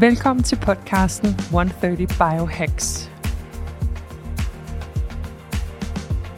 [0.00, 3.10] Velkommen til podcasten 130 Biohacks.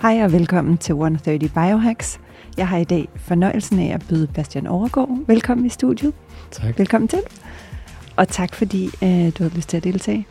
[0.03, 2.21] Hej og velkommen til 130 Biohacks.
[2.57, 6.15] Jeg har i dag fornøjelsen af at byde Bastian Overgaard velkommen i studiet.
[6.51, 6.79] Tak.
[6.79, 7.19] Velkommen til.
[8.17, 10.27] Og tak fordi øh, du har lyst til at deltage.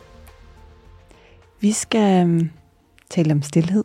[1.60, 2.46] Vi skal øh,
[3.10, 3.84] tale om stillhed.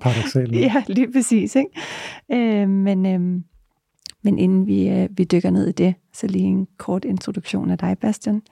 [0.00, 0.54] Paradoxalt.
[0.66, 1.56] ja, lige præcis.
[1.56, 1.70] Ikke?
[2.32, 3.42] Øh, men, øh,
[4.26, 7.78] men inden vi, øh, vi dykker ned i det, så lige en kort introduktion af
[7.78, 8.42] dig, Bastian.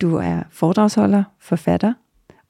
[0.00, 1.92] Du er foredragsholder, forfatter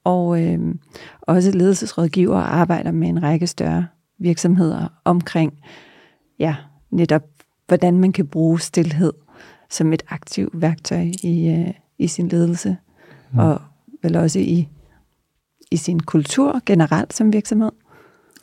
[0.05, 0.75] og øh,
[1.21, 3.87] også ledelsesrådgiver og arbejder med en række større
[4.19, 5.59] virksomheder omkring
[6.39, 6.57] ja,
[6.91, 7.23] netop
[7.67, 9.13] hvordan man kan bruge stillhed
[9.71, 12.77] som et aktivt værktøj i, øh, i sin ledelse,
[13.33, 13.39] mm.
[13.39, 13.61] og
[14.03, 14.69] vel også i,
[15.71, 17.73] i sin kultur generelt som virksomhed.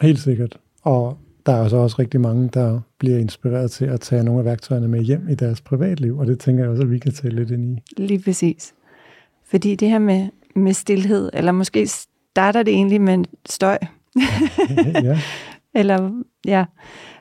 [0.02, 0.60] Helt sikkert.
[0.84, 1.18] Og
[1.48, 4.88] der er så også rigtig mange, der bliver inspireret til at tage nogle af værktøjerne
[4.88, 7.52] med hjem i deres privatliv, og det tænker jeg også, at vi kan tage lidt
[7.52, 7.82] ind i.
[7.98, 8.74] Lige præcis.
[9.46, 13.78] Fordi det her med, med stillhed, eller måske starter det egentlig med støj.
[15.04, 15.20] ja.
[15.76, 16.66] Eller, ja,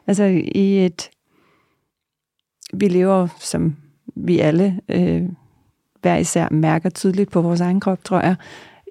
[0.07, 1.11] altså i et,
[2.73, 3.77] vi lever, som
[4.17, 5.23] vi alle øh,
[6.03, 8.37] hver især mærker tydeligt på vores egen krop, tror jeg,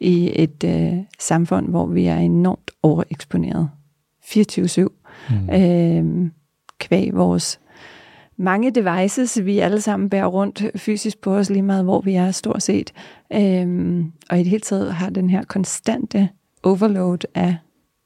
[0.02, 3.70] i et øh, samfund, hvor vi er enormt overeksponeret.
[4.24, 5.05] 24-7.
[5.30, 5.50] Mm.
[5.50, 6.32] Øh,
[6.80, 7.60] kvæg vores
[8.38, 12.32] mange devices, vi alle sammen bærer rundt fysisk på os, lige meget hvor vi er
[12.32, 12.94] stort set.
[13.34, 16.30] Øhm, og i det hele taget har den her konstante
[16.64, 17.56] overload af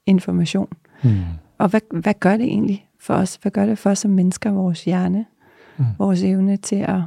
[0.06, 0.68] information.
[1.02, 1.10] Mm.
[1.58, 3.38] Og hvad, hvad gør det egentlig for os?
[3.42, 5.26] Hvad gør det for os som mennesker, vores hjerne?
[5.78, 5.84] Mm.
[5.98, 7.00] Vores evne til at,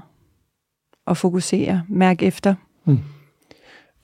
[1.08, 2.56] at fokusere, mærke efter?
[2.86, 3.00] Mm.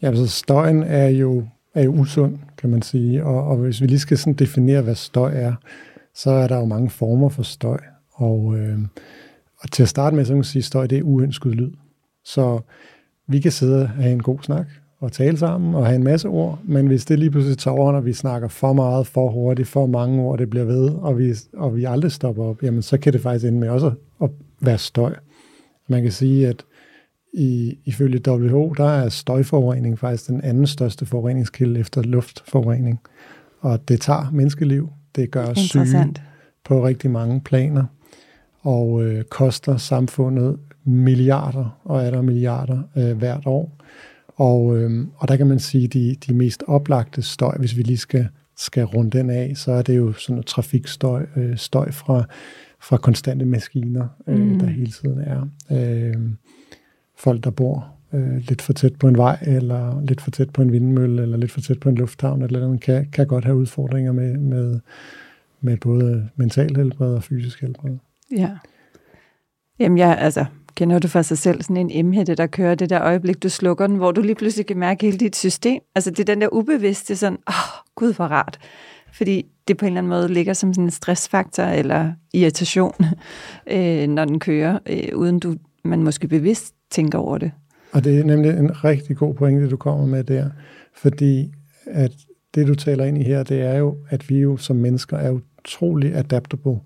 [0.01, 3.25] Ja, altså støjen er jo, er jo usund, kan man sige.
[3.25, 5.53] Og, og hvis vi lige skal sådan definere, hvad støj er,
[6.15, 7.79] så er der jo mange former for støj.
[8.13, 8.79] Og, øh,
[9.59, 11.71] og til at starte med, så kan man sige, at støj det er uønsket lyd.
[12.25, 12.59] Så
[13.27, 14.67] vi kan sidde og have en god snak
[14.99, 17.91] og tale sammen og have en masse ord, men hvis det lige pludselig tager over,
[17.91, 21.33] når vi snakker for meget, for hurtigt, for mange ord, det bliver ved, og vi,
[21.53, 23.91] og vi aldrig stopper op, jamen så kan det faktisk ende med også
[24.23, 24.29] at
[24.61, 25.15] være støj.
[25.87, 26.65] Man kan sige, at
[27.33, 32.99] i, ifølge WHO, der er støjforurening faktisk den anden største forureningskilde efter luftforurening.
[33.59, 36.13] Og det tager menneskeliv, det gør os syge
[36.65, 37.85] på rigtig mange planer
[38.61, 43.77] og øh, koster samfundet milliarder og er der milliarder øh, hvert år.
[44.35, 47.81] Og, øh, og der kan man sige, at de, de mest oplagte støj, hvis vi
[47.81, 48.27] lige skal,
[48.57, 52.23] skal runde den af, så er det jo sådan noget trafikstøj, øh, støj fra,
[52.81, 54.59] fra konstante maskiner, øh, mm.
[54.59, 55.47] der hele tiden er.
[55.71, 56.15] Øh,
[57.17, 60.61] folk, der bor øh, lidt for tæt på en vej, eller lidt for tæt på
[60.61, 63.57] en vindmølle, eller lidt for tæt på en lufthavn, eller andet, kan, kan godt have
[63.57, 64.79] udfordringer med, med,
[65.61, 67.97] med både mental helbred og fysisk helbred.
[68.31, 68.49] Ja.
[69.79, 73.03] Jamen, jeg, altså, kender du for sig selv sådan en emhætte, der kører det der
[73.03, 75.81] øjeblik, du slukker den, hvor du lige pludselig kan mærke hele dit system?
[75.95, 78.59] Altså, det er den der ubevidste sådan, åh, oh, gud, hvor rart.
[79.13, 82.93] Fordi det på en eller anden måde ligger som sådan en stressfaktor eller irritation,
[83.73, 87.51] øh, når den kører, øh, uden du, man måske bevidst tænker over det.
[87.91, 90.49] Og det er nemlig en rigtig god pointe, du kommer med der,
[90.95, 91.53] fordi
[91.85, 92.11] at
[92.55, 95.31] det, du taler ind i her, det er jo, at vi jo som mennesker er
[95.31, 96.79] utrolig adaptable.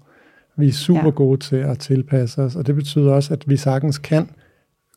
[0.58, 1.09] Vi er super ja.
[1.09, 4.30] gode til at tilpasse os, og det betyder også, at vi sagtens kan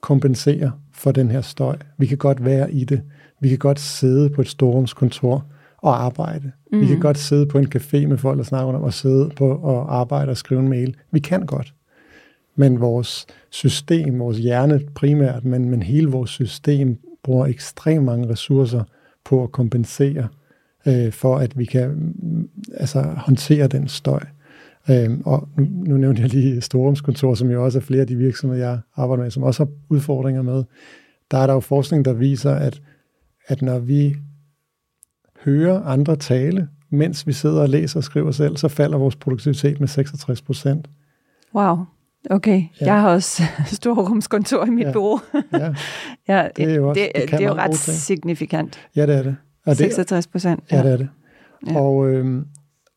[0.00, 1.77] kompensere for den her støj.
[1.99, 3.03] Vi kan godt være i det.
[3.41, 5.45] Vi kan godt sidde på et storrumskontor
[5.78, 6.53] og arbejde.
[6.72, 6.81] Mm.
[6.81, 7.03] Vi kan mm.
[7.03, 10.31] godt sidde på en café med folk, der snakker om at sidde på og arbejde
[10.31, 10.97] og skrive en mail.
[11.12, 11.75] Vi kan godt.
[12.56, 18.83] Men vores system, vores hjerne primært, men, men hele vores system bruger ekstremt mange ressourcer
[19.25, 20.28] på at kompensere
[20.86, 24.21] øh, for, at vi kan mm, altså, håndtere den støj.
[24.91, 28.16] Øhm, og nu, nu nævnte jeg lige Storumskontor, som jo også er flere af de
[28.16, 30.65] virksomheder, jeg arbejder med, som også har udfordringer med.
[31.31, 32.83] Der er der jo forskning, der viser, at,
[33.47, 34.16] at når vi
[35.45, 39.81] hører andre tale, mens vi sidder og læser og skriver selv, så falder vores produktivitet
[39.81, 40.91] med 66 procent.
[41.54, 41.77] Wow.
[42.31, 42.87] Okay, ja.
[42.87, 44.93] jeg har også storrumskontor i mit ja.
[44.93, 45.21] bureau.
[45.53, 45.75] ja.
[46.34, 48.78] ja, det er jo, også, det, det, det er jo ret signifikant.
[48.97, 49.37] Ja, det er det.
[49.67, 50.65] Og 66 procent.
[50.73, 50.77] Ja.
[50.77, 51.09] ja, det er det.
[51.67, 51.81] Ja.
[51.81, 52.45] Og, øhm,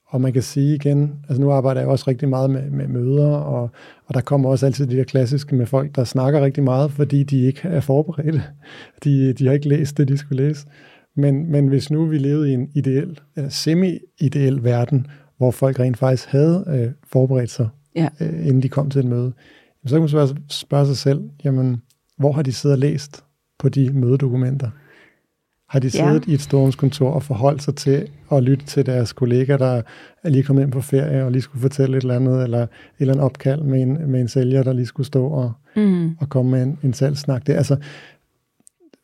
[0.08, 3.28] og man kan sige igen, altså nu arbejder jeg også rigtig meget med, med møder,
[3.28, 3.70] og,
[4.06, 7.24] og der kommer også altid de der klassiske med folk, der snakker rigtig meget, fordi
[7.24, 8.44] de ikke er forberedte.
[9.04, 10.68] De, de har ikke læst det, de skulle læse.
[11.16, 15.98] Men, men hvis nu vi levede i en ideel, eller semi-ideel verden, hvor folk rent
[15.98, 18.09] faktisk havde øh, forberedt sig, ja.
[18.19, 19.33] øh, inden de kom til et møde,
[19.86, 21.81] så kan man spørge, spørge sig selv, jamen,
[22.18, 23.24] hvor har de siddet og læst
[23.59, 24.69] på de mødedokumenter?
[25.69, 26.31] Har de siddet ja.
[26.31, 29.81] i et stormskontor og forholdt sig til at lytte til deres kollegaer, der
[30.24, 32.69] er lige kommet ind på ferie og lige skulle fortælle et eller andet, eller et
[33.00, 36.15] eller andet opkald med en, med en sælger, der lige skulle stå og, mm.
[36.19, 37.47] og komme med en, en salgssnak?
[37.47, 37.77] Det, altså,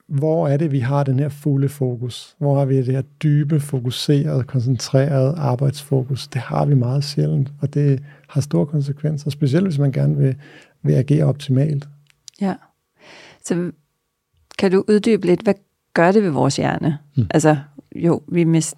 [0.07, 2.35] hvor er det, vi har den her fulde fokus?
[2.39, 6.27] Hvor har vi det her dybe, fokuserede, koncentrerede arbejdsfokus?
[6.27, 10.35] Det har vi meget sjældent, og det har store konsekvenser, specielt hvis man gerne vil,
[10.83, 11.87] vil agere optimalt.
[12.41, 12.53] Ja.
[13.43, 13.71] Så
[14.57, 15.53] kan du uddybe lidt, hvad
[15.93, 16.97] gør det ved vores hjerne?
[17.17, 17.27] Mm.
[17.29, 17.57] Altså,
[17.95, 18.75] jo, vi er mest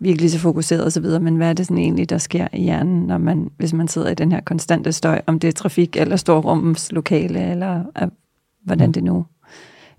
[0.00, 3.18] virkelig så fokuseret osv., men hvad er det sådan egentlig, der sker i hjernen, når
[3.18, 7.50] man, hvis man sidder i den her konstante støj, om det er trafik eller storrumslokale,
[7.50, 8.08] eller uh,
[8.64, 8.92] hvordan mm.
[8.92, 9.26] det nu,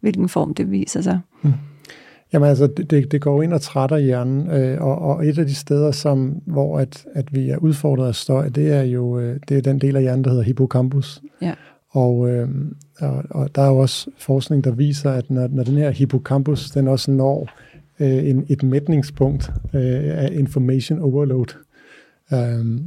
[0.05, 1.19] hvilken form det viser sig?
[1.41, 1.53] Mm.
[2.33, 5.55] Jamen altså, det, det går ind og trætter hjernen, øh, og, og et af de
[5.55, 9.57] steder, som, hvor at, at vi er udfordret af støj, det er jo øh, det
[9.57, 11.21] er den del af hjernen, der hedder hippocampus.
[11.41, 11.53] Ja.
[11.89, 12.49] Og, øh,
[12.99, 16.69] og, og der er jo også forskning, der viser, at når, når den her hippocampus,
[16.69, 17.49] den også når
[17.99, 21.55] øh, en, et mætningspunkt øh, af information overload,
[22.33, 22.81] øh,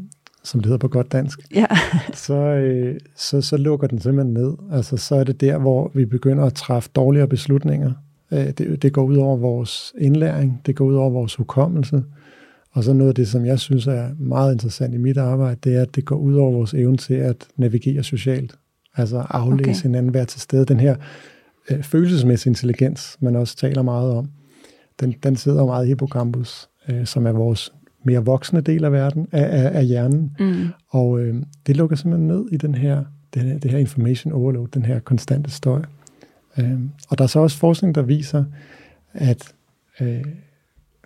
[0.49, 1.67] som det hedder på godt dansk, ja.
[2.27, 4.53] så, øh, så, så lukker den simpelthen ned.
[4.73, 7.93] Altså, så er det der, hvor vi begynder at træffe dårligere beslutninger.
[8.33, 12.03] Øh, det, det går ud over vores indlæring, det går ud over vores hukommelse,
[12.73, 15.77] og så noget af det, som jeg synes er meget interessant i mit arbejde, det
[15.77, 18.55] er, at det går ud over vores evne til at navigere socialt.
[18.97, 19.83] Altså aflæse okay.
[19.83, 20.65] hinanden, være til stede.
[20.65, 20.97] Den her
[21.71, 24.29] øh, følelsesmæssige intelligens, man også taler meget om,
[25.01, 27.73] den, den sidder meget i hippocampus, øh, som er vores
[28.05, 30.37] mere voksne del af verden, af, af, af hjernen.
[30.41, 30.69] Mm.
[30.89, 33.05] Og øh, det lukker simpelthen ned i den her,
[33.35, 35.83] den her, det her information overload, den her konstante støj.
[36.59, 38.45] Øh, og der er så også forskning, der viser,
[39.13, 39.55] at
[40.01, 40.25] øh,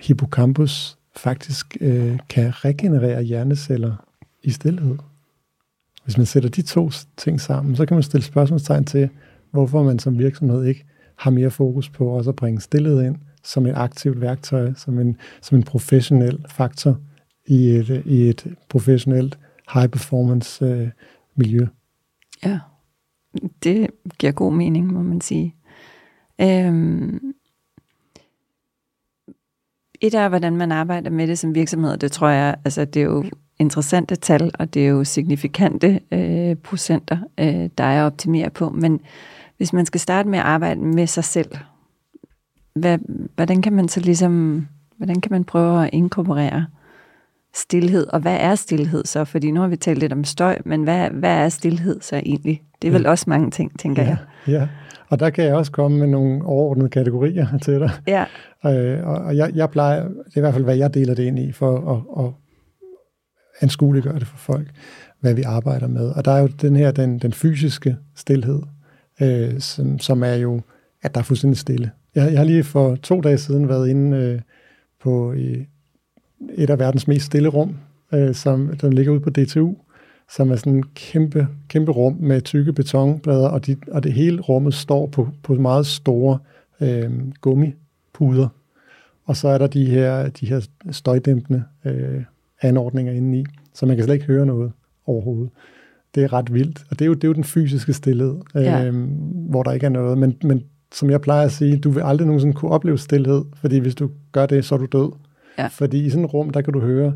[0.01, 4.07] hippocampus faktisk øh, kan regenerere hjerneceller
[4.43, 4.97] i stillhed.
[6.05, 9.09] Hvis man sætter de to ting sammen, så kan man stille spørgsmålstegn til,
[9.51, 10.85] hvorfor man som virksomhed ikke
[11.17, 15.17] har mere fokus på også at bringe stillhed ind som et aktivt værktøj, som en,
[15.41, 16.99] som en professionel faktor
[17.47, 19.39] i et, i et professionelt
[19.75, 20.89] high performance øh,
[21.35, 21.67] miljø.
[22.45, 22.59] Ja,
[23.63, 25.55] det giver god mening, må man sige.
[26.41, 27.35] Øhm,
[30.01, 33.07] et er, hvordan man arbejder med det som virksomhed, det tror jeg, altså det er
[33.07, 33.25] jo
[33.59, 38.71] interessante tal, og det er jo signifikante øh, procenter, øh, der er at optimere på.
[38.71, 39.01] Men
[39.57, 41.59] hvis man skal starte med at arbejde med sig selv,
[42.75, 42.99] hvad,
[43.35, 44.67] hvordan kan man så ligesom,
[44.97, 46.67] hvordan kan man prøve at inkorporere
[47.55, 49.25] stillhed, og hvad er stillhed så?
[49.25, 52.63] Fordi nu har vi talt lidt om støj, men hvad, hvad er stillhed så egentlig?
[52.83, 53.11] Det er vel ja.
[53.11, 54.19] også mange ting, tænker ja, jeg.
[54.49, 54.69] Ja,
[55.09, 57.91] og der kan jeg også komme med nogle overordnede kategorier til dig.
[58.07, 58.25] Ja.
[58.67, 61.39] Øh, og jeg, jeg plejer, det er i hvert fald, hvad jeg deler det ind
[61.39, 62.33] i, for at, at
[63.61, 64.71] anskueliggøre det for folk,
[65.21, 66.11] hvad vi arbejder med.
[66.11, 68.63] Og der er jo den her, den, den fysiske stillhed,
[69.23, 70.61] øh, som, som er jo,
[71.03, 71.91] at der er fuldstændig stille.
[72.15, 74.41] Jeg, jeg har lige for to dage siden været inde øh,
[75.01, 75.67] på i
[76.55, 77.77] et af verdens mest stille rum,
[78.15, 79.75] øh, som den ligger ude på DTU,
[80.31, 84.41] som er sådan en kæmpe, kæmpe rum med tykke betonplader, og, de, og det hele
[84.41, 86.39] rummet står på, på meget store
[86.81, 88.49] øh, gummipuder.
[89.25, 92.23] Og så er der de her, de her støjdæmpende øh,
[92.63, 94.73] anordninger indeni, så man kan slet ikke høre noget
[95.07, 95.51] overhovedet.
[96.15, 98.85] Det er ret vildt, og det er jo, det er jo den fysiske stillhed, ja.
[98.85, 98.95] øh,
[99.51, 100.19] hvor der ikke er noget.
[100.19, 100.63] Men, men
[100.93, 104.11] som jeg plejer at sige, du vil aldrig nogensinde kunne opleve stillhed, fordi hvis du
[104.33, 105.13] gør det, så er du død.
[105.59, 105.67] Ja.
[105.67, 107.13] Fordi i sådan et rum, der kan du høre,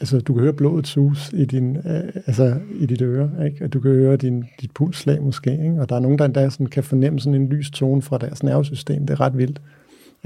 [0.00, 3.64] altså du kan høre blodet sus i, din, øh, altså, i dit øre, ikke?
[3.64, 5.80] og du kan høre din, dit pulsslag måske, ikke?
[5.80, 8.42] og der er nogen, der endda sådan, kan fornemme sådan en lys tone fra deres
[8.42, 9.60] nervesystem, det er ret vildt.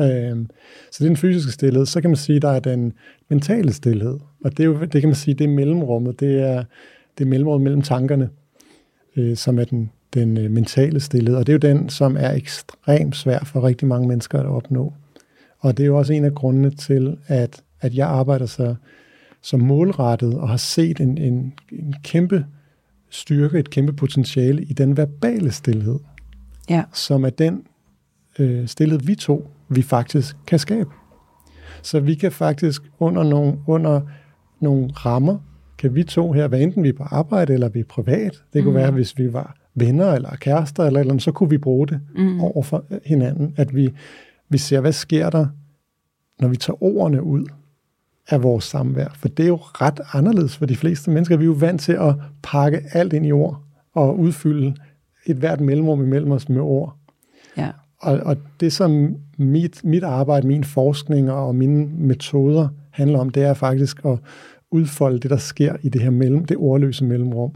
[0.00, 0.46] Øh,
[0.90, 1.86] så det er den fysiske stillhed.
[1.86, 2.92] Så kan man sige, der er den
[3.28, 6.64] mentale stillhed, og det, er jo, det kan man sige, det er mellemrummet, det er,
[7.18, 8.28] det er mellemrummet mellem tankerne,
[9.16, 12.30] øh, som er den, den øh, mentale stillhed, og det er jo den, som er
[12.32, 14.94] ekstremt svær for rigtig mange mennesker at opnå.
[15.58, 18.74] Og det er jo også en af grundene til, at, at jeg arbejder så,
[19.42, 22.46] så målrettet og har set en, en, en kæmpe
[23.10, 25.98] styrke, et kæmpe potentiale i den verbale stillhed,
[26.70, 26.84] ja.
[26.92, 27.62] som er den
[28.38, 30.90] øh, stillhed, vi to, vi faktisk kan skabe.
[31.82, 34.00] Så vi kan faktisk under nogle, under
[34.60, 35.38] nogle rammer,
[35.78, 38.62] kan vi to her, hvad enten vi er på arbejde eller vi er privat, det
[38.62, 38.78] kunne mm.
[38.78, 42.00] være, hvis vi var venner eller kærester eller eller andet, så kunne vi bruge det
[42.16, 42.40] mm.
[42.40, 43.90] over for hinanden, at vi,
[44.48, 45.46] vi ser, hvad sker der,
[46.40, 47.44] når vi tager ordene ud
[48.28, 49.08] af vores samvær.
[49.14, 51.36] For det er jo ret anderledes for de fleste mennesker.
[51.36, 53.62] Vi er jo vant til at pakke alt ind i ord
[53.94, 54.74] og udfylde
[55.26, 56.96] et hvert mellemrum imellem os med ord.
[57.56, 57.70] Ja.
[57.98, 63.42] Og, og det, som mit, mit arbejde, min forskning og mine metoder handler om, det
[63.42, 64.18] er faktisk at
[64.70, 67.54] udfolde det, der sker i det her mellem, det ordløse mellemrum.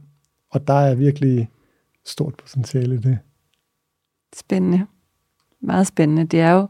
[0.51, 1.49] Og der er virkelig
[2.07, 3.19] stort potentiale i det.
[4.37, 4.87] Spændende.
[5.61, 6.25] Meget spændende.
[6.25, 6.69] Det er jo,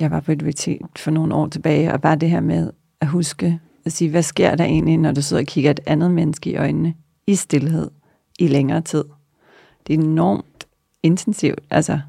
[0.00, 3.60] jeg var på et for nogle år tilbage, og bare det her med at huske
[3.84, 6.56] at sige, hvad sker der egentlig, når du sidder og kigger et andet menneske i
[6.56, 6.94] øjnene
[7.26, 7.90] i stillhed
[8.38, 9.04] i længere tid.
[9.86, 10.66] Det er enormt
[11.02, 12.00] intensivt, altså,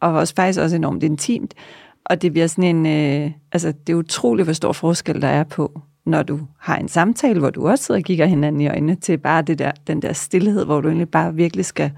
[0.00, 1.54] og også faktisk også enormt intimt,
[2.04, 5.44] og det bliver sådan en, øh, altså det er utroligt, hvor stor forskel der er
[5.44, 8.94] på, når du har en samtale, hvor du også sidder og kigger hinanden i øjnene,
[8.94, 11.92] til bare det der, den der stillhed, hvor du egentlig bare virkelig skal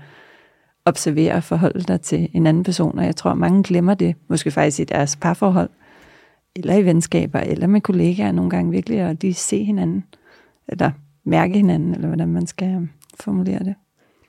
[0.84, 2.98] observere og forholde dig til en anden person.
[2.98, 5.70] Og jeg tror, mange glemmer det, måske faktisk i deres parforhold,
[6.56, 10.04] eller i venskaber, eller med kollegaer nogle gange virkelig, og de se hinanden,
[10.68, 10.90] eller
[11.24, 12.88] mærke hinanden, eller hvordan man skal
[13.20, 13.74] formulere det.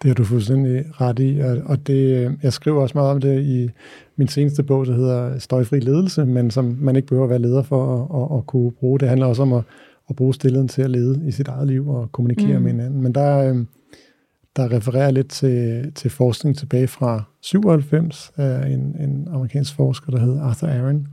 [0.02, 3.70] Det har du fuldstændig ret i, og det, jeg skriver også meget om det i
[4.16, 7.64] min seneste bog, der hedder Støjfri ledelse, men som man ikke behøver at være leder
[7.64, 9.00] for at, at, at kunne bruge.
[9.00, 9.64] Det handler også om at,
[10.10, 12.64] at bruge stillheden til at lede i sit eget liv og kommunikere mm.
[12.64, 13.02] med hinanden.
[13.02, 13.68] Men der, øhm,
[14.56, 20.20] der refererer lidt til, til forskning tilbage fra 97 af en, en amerikansk forsker, der
[20.20, 21.08] hedder Arthur Aaron.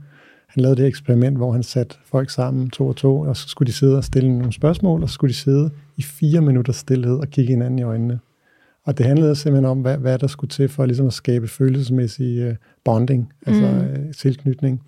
[0.47, 3.67] Han lavede det eksperiment, hvor han satte folk sammen to og to, og så skulle
[3.67, 7.15] de sidde og stille nogle spørgsmål, og så skulle de sidde i fire minutter stillhed
[7.15, 8.19] og kigge hinanden i øjnene.
[8.87, 12.47] Og det handlede simpelthen om, hvad, hvad der skulle til for ligesom at skabe følelsesmæssig
[12.47, 13.77] uh, bonding, altså mm.
[13.77, 14.81] uh, tilknytning.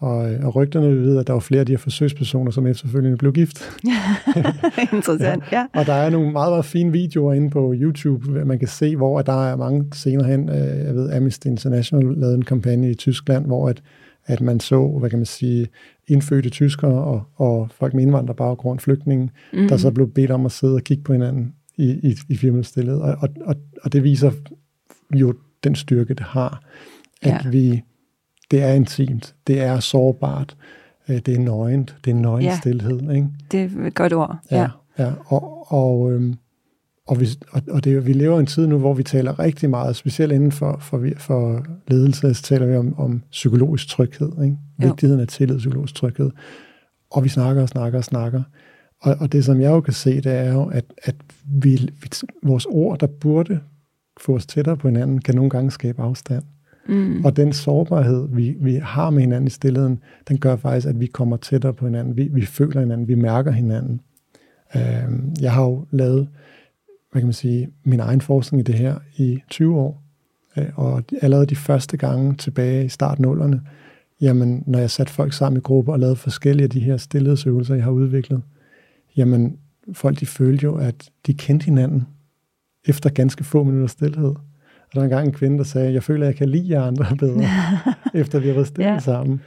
[0.00, 3.16] Og, øh, og rygterne ved, at der var flere af de her forsøgspersoner, som efterfølgende
[3.16, 3.70] blev gift.
[4.92, 5.58] Interessant, ja.
[5.58, 5.66] ja.
[5.74, 9.22] Og der er nogle meget, meget fine videoer inde på YouTube, man kan se, hvor
[9.22, 13.68] der er mange senere hen, jeg ved, Amnesty International lavede en kampagne i Tyskland, hvor
[13.68, 13.82] at,
[14.26, 15.68] at man så, hvad kan man sige,
[16.08, 19.68] indfødte tyskere og, og folk med indvandrerbaggrund, flygtninge, mm.
[19.68, 23.02] der så blev bedt om at sidde og kigge på hinanden i, i, i firmastillet.
[23.02, 24.30] Og, og, og, og det viser
[25.14, 26.62] jo den styrke, det har,
[27.22, 27.50] at ja.
[27.50, 27.82] vi,
[28.50, 30.56] det er intimt, det er sårbart,
[31.08, 32.56] øh, det er nøgent, det er nøgen ja.
[32.56, 33.14] stillhed.
[33.14, 33.28] Ikke?
[33.50, 34.56] Det er et godt ord, ja.
[34.56, 34.68] ja,
[35.04, 35.12] ja.
[35.26, 36.34] Og, og, øhm,
[37.06, 39.70] og, vi, og, og det, vi lever i en tid nu, hvor vi taler rigtig
[39.70, 44.56] meget, specielt inden for, for, for ledelse, så taler vi om, om psykologisk tryghed, ikke?
[44.78, 46.30] vigtigheden af tillid, psykologisk tryghed.
[47.10, 48.42] Og vi snakker og snakker og snakker.
[49.02, 51.88] Og, og det, som jeg jo kan se, det er jo, at, at vi,
[52.42, 53.60] vores ord, der burde
[54.20, 56.42] få os tættere på hinanden, kan nogle gange skabe afstand.
[56.88, 57.24] Mm.
[57.24, 61.06] Og den sårbarhed, vi, vi har med hinanden i stillheden, den gør faktisk, at vi
[61.06, 62.16] kommer tættere på hinanden.
[62.16, 64.00] Vi, vi føler hinanden, vi mærker hinanden.
[64.76, 64.82] Øh,
[65.40, 66.28] jeg har jo lavet,
[67.12, 70.02] hvad kan man sige, min egen forskning i det her i 20 år.
[70.56, 73.62] Øh, og allerede de første gange tilbage i startnullerne,
[74.20, 77.74] jamen, når jeg satte folk sammen i grupper og lavede forskellige af de her stillhedsøvelser,
[77.74, 78.42] jeg har udviklet,
[79.16, 79.58] jamen
[79.92, 82.06] folk de følte jo, at de kendte hinanden
[82.84, 84.34] efter ganske få minutter stillhed.
[84.92, 86.82] Og der var engang en kvinde, der sagde, jeg føler, at jeg kan lide jer
[86.82, 87.44] andre bedre,
[88.20, 88.98] efter vi har været stille ja.
[88.98, 89.40] sammen.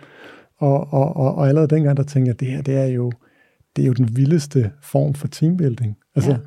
[0.57, 3.11] Og, og, og, og allerede dengang, der tænkte jeg, det her, det er jo,
[3.75, 5.97] det er jo den vildeste form for teambuilding.
[6.15, 6.37] Altså, ja.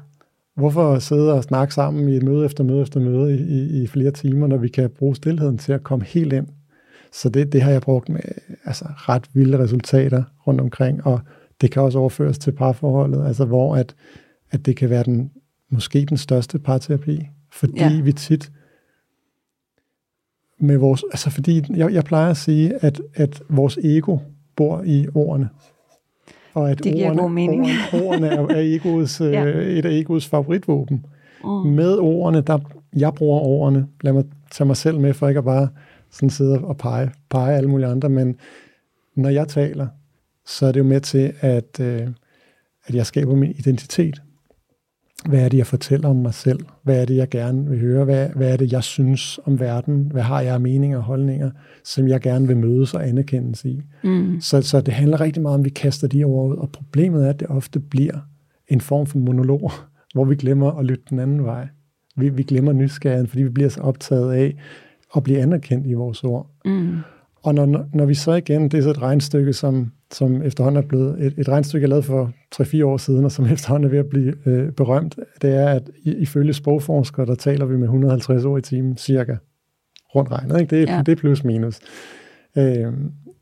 [0.56, 3.86] hvorfor sidde og snakke sammen i et møde efter møde efter møde i, i, i
[3.86, 6.46] flere timer, når vi kan bruge stillheden til at komme helt ind?
[7.12, 8.20] Så det, det har jeg brugt med
[8.64, 11.20] altså, ret vilde resultater rundt omkring, og
[11.60, 13.94] det kan også overføres til parforholdet, altså hvor at,
[14.50, 15.30] at det kan være den,
[15.70, 18.00] måske den største parterapi, fordi ja.
[18.00, 18.50] vi tit
[20.60, 24.18] med vores, altså fordi jeg, jeg plejer at sige, at, at vores ego
[24.56, 25.48] bor i ordene.
[26.54, 27.66] Og at det giver ordene, god mening.
[27.92, 29.44] Ordene, ordene er, er egoets, ja.
[29.44, 31.06] øh, et af egoets favoritvåben.
[31.44, 31.50] Mm.
[31.50, 32.58] Med ordene, der
[32.96, 35.68] jeg bruger ordene, lad mig tage mig selv med, for ikke at bare
[36.10, 38.36] sådan sidde og pege, pege alle mulige andre, men
[39.14, 39.86] når jeg taler,
[40.48, 42.08] så er det jo med til, at, øh,
[42.86, 44.22] at jeg skaber min identitet.
[45.28, 46.60] Hvad er det, jeg fortæller om mig selv?
[46.82, 48.04] Hvad er det, jeg gerne vil høre?
[48.04, 50.10] Hvad, hvad er det, jeg synes om verden?
[50.12, 51.50] Hvad har jeg af meninger og holdninger,
[51.84, 53.80] som jeg gerne vil mødes og anerkendes i?
[54.04, 54.40] Mm.
[54.40, 57.24] Så, så det handler rigtig meget om, at vi kaster de ord ud, og problemet
[57.24, 58.18] er, at det ofte bliver
[58.68, 59.70] en form for monolog,
[60.14, 61.68] hvor vi glemmer at lytte den anden vej.
[62.16, 64.56] Vi, vi glemmer nysgerrigheden, fordi vi bliver så optaget af
[65.16, 66.50] at blive anerkendt i vores ord.
[66.64, 66.96] Mm.
[67.42, 70.86] Og når, når vi så igen, det er så et regnstykke, som, som efterhånden er
[70.86, 73.98] blevet et, et regnstykke, jeg lavede for 3-4 år siden, og som efterhånden er ved
[73.98, 78.58] at blive øh, berømt, det er, at ifølge sprogforskere, der taler vi med 150 ord
[78.58, 79.36] i timen, cirka
[80.14, 80.60] rundt regnet.
[80.60, 80.76] Ikke?
[80.76, 81.02] Det, er, ja.
[81.02, 81.80] det er plus minus.
[82.58, 82.92] Øh,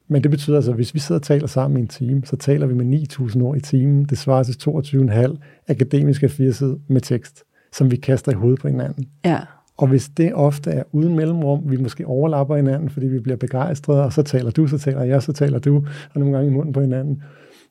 [0.08, 2.36] men det betyder altså, at hvis vi sidder og taler sammen i en time, så
[2.36, 4.04] taler vi med 9.000 ord i timen.
[4.04, 5.36] Det svarer til 22,5
[5.68, 9.06] akademiske firsid med tekst, som vi kaster i hovedet på hinanden.
[9.24, 9.38] Ja.
[9.76, 14.04] Og hvis det ofte er uden mellemrum, vi måske overlapper hinanden, fordi vi bliver begejstrede,
[14.04, 15.76] og så taler du, så taler jeg, så taler du,
[16.14, 17.22] og nogle gange i munden på hinanden,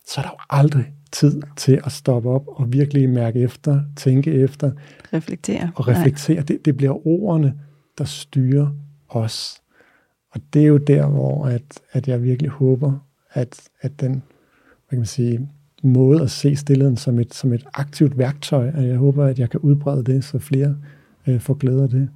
[0.07, 4.33] så er der jo aldrig tid til at stoppe op og virkelig mærke efter, tænke
[4.33, 4.71] efter.
[5.13, 5.71] Reflektere.
[5.75, 6.41] Og reflektere.
[6.41, 7.53] Det, det bliver ordene,
[7.97, 8.67] der styrer
[9.09, 9.61] os.
[10.31, 12.99] Og det er jo der, hvor at, at jeg virkelig håber,
[13.33, 14.11] at, at den
[14.89, 15.49] hvad kan man sige,
[15.83, 19.49] måde at se stillheden som et, som et aktivt værktøj, at jeg håber, at jeg
[19.49, 20.75] kan udbrede det, så flere
[21.27, 22.09] øh, får glæde af det.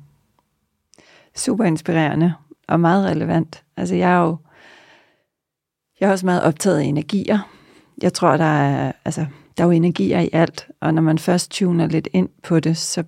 [1.35, 2.33] Super inspirerende
[2.67, 3.63] og meget relevant.
[3.77, 4.37] Altså jeg er jo
[5.99, 7.39] jeg er også meget optaget af energier.
[8.01, 9.25] Jeg tror, der er, altså,
[9.57, 12.77] der er jo energier i alt, og når man først tuner lidt ind på det,
[12.77, 13.03] så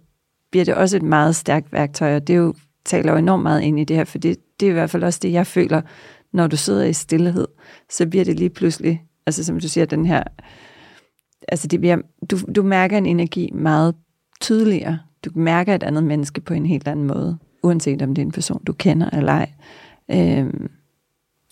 [0.52, 2.54] bliver det også et meget stærkt værktøj, og det er jo,
[2.86, 5.04] taler jo enormt meget ind i det her, for det, det er i hvert fald
[5.04, 5.82] også det, jeg føler,
[6.34, 7.48] når du sidder i stillhed,
[7.90, 10.24] så bliver det lige pludselig, altså som du siger, den her,
[11.48, 11.98] altså det bliver,
[12.32, 13.96] du, du mærker en energi meget
[14.42, 15.00] tydeligere.
[15.26, 18.32] Du mærker et andet menneske på en helt anden måde, uanset om det er en
[18.32, 19.50] person, du kender eller ej.
[20.12, 20.70] Øhm,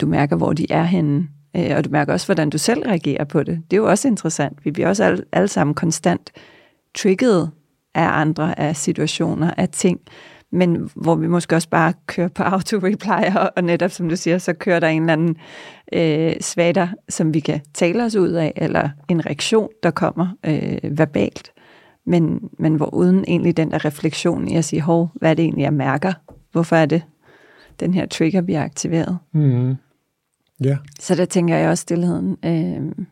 [0.02, 3.24] du mærker, hvor de er henne, øh, og du mærker også, hvordan du selv reagerer
[3.24, 3.62] på det.
[3.72, 4.66] Det er jo også interessant.
[4.66, 6.32] Vi bliver også alle, alle sammen konstant
[6.96, 7.52] trigget
[7.96, 10.00] af andre, af situationer, af ting,
[10.52, 14.38] men hvor vi måske også bare kører på auto-reply, og, og netop som du siger,
[14.38, 15.38] så kører der en eller anden
[15.94, 20.98] øh, svater, som vi kan tale os ud af, eller en reaktion, der kommer øh,
[20.98, 21.52] verbalt,
[22.10, 25.44] men, men hvor uden egentlig den der refleksion i at sige, hov, hvad er det
[25.44, 26.14] egentlig, jeg mærker?
[26.52, 27.04] Hvorfor er det,
[27.80, 29.18] den her trigger bliver aktiveret?
[29.32, 29.76] Mm.
[30.64, 30.78] Ja.
[31.00, 33.06] Så der tænker jeg også, stillheden øh,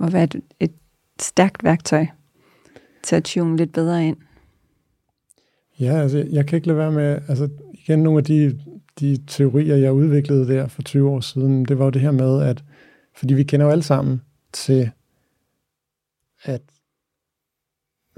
[0.00, 0.72] må være et, et
[1.20, 2.06] stærkt værktøj
[3.02, 4.16] til at tune lidt bedre ind.
[5.80, 8.60] Ja, altså jeg kan ikke lade være med, altså igen nogle af de,
[9.00, 12.42] de teorier, jeg udviklede der for 20 år siden, det var jo det her med,
[12.42, 12.64] at
[13.14, 14.90] fordi vi kender jo alle sammen til,
[16.42, 16.62] at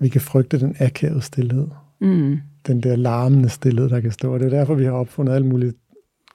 [0.03, 1.67] vi kan frygte den akavede stillhed.
[2.01, 2.39] Mm.
[2.67, 4.33] Den der larmende stillhed, der kan stå.
[4.35, 5.73] Og det er derfor, vi har opfundet alle mulige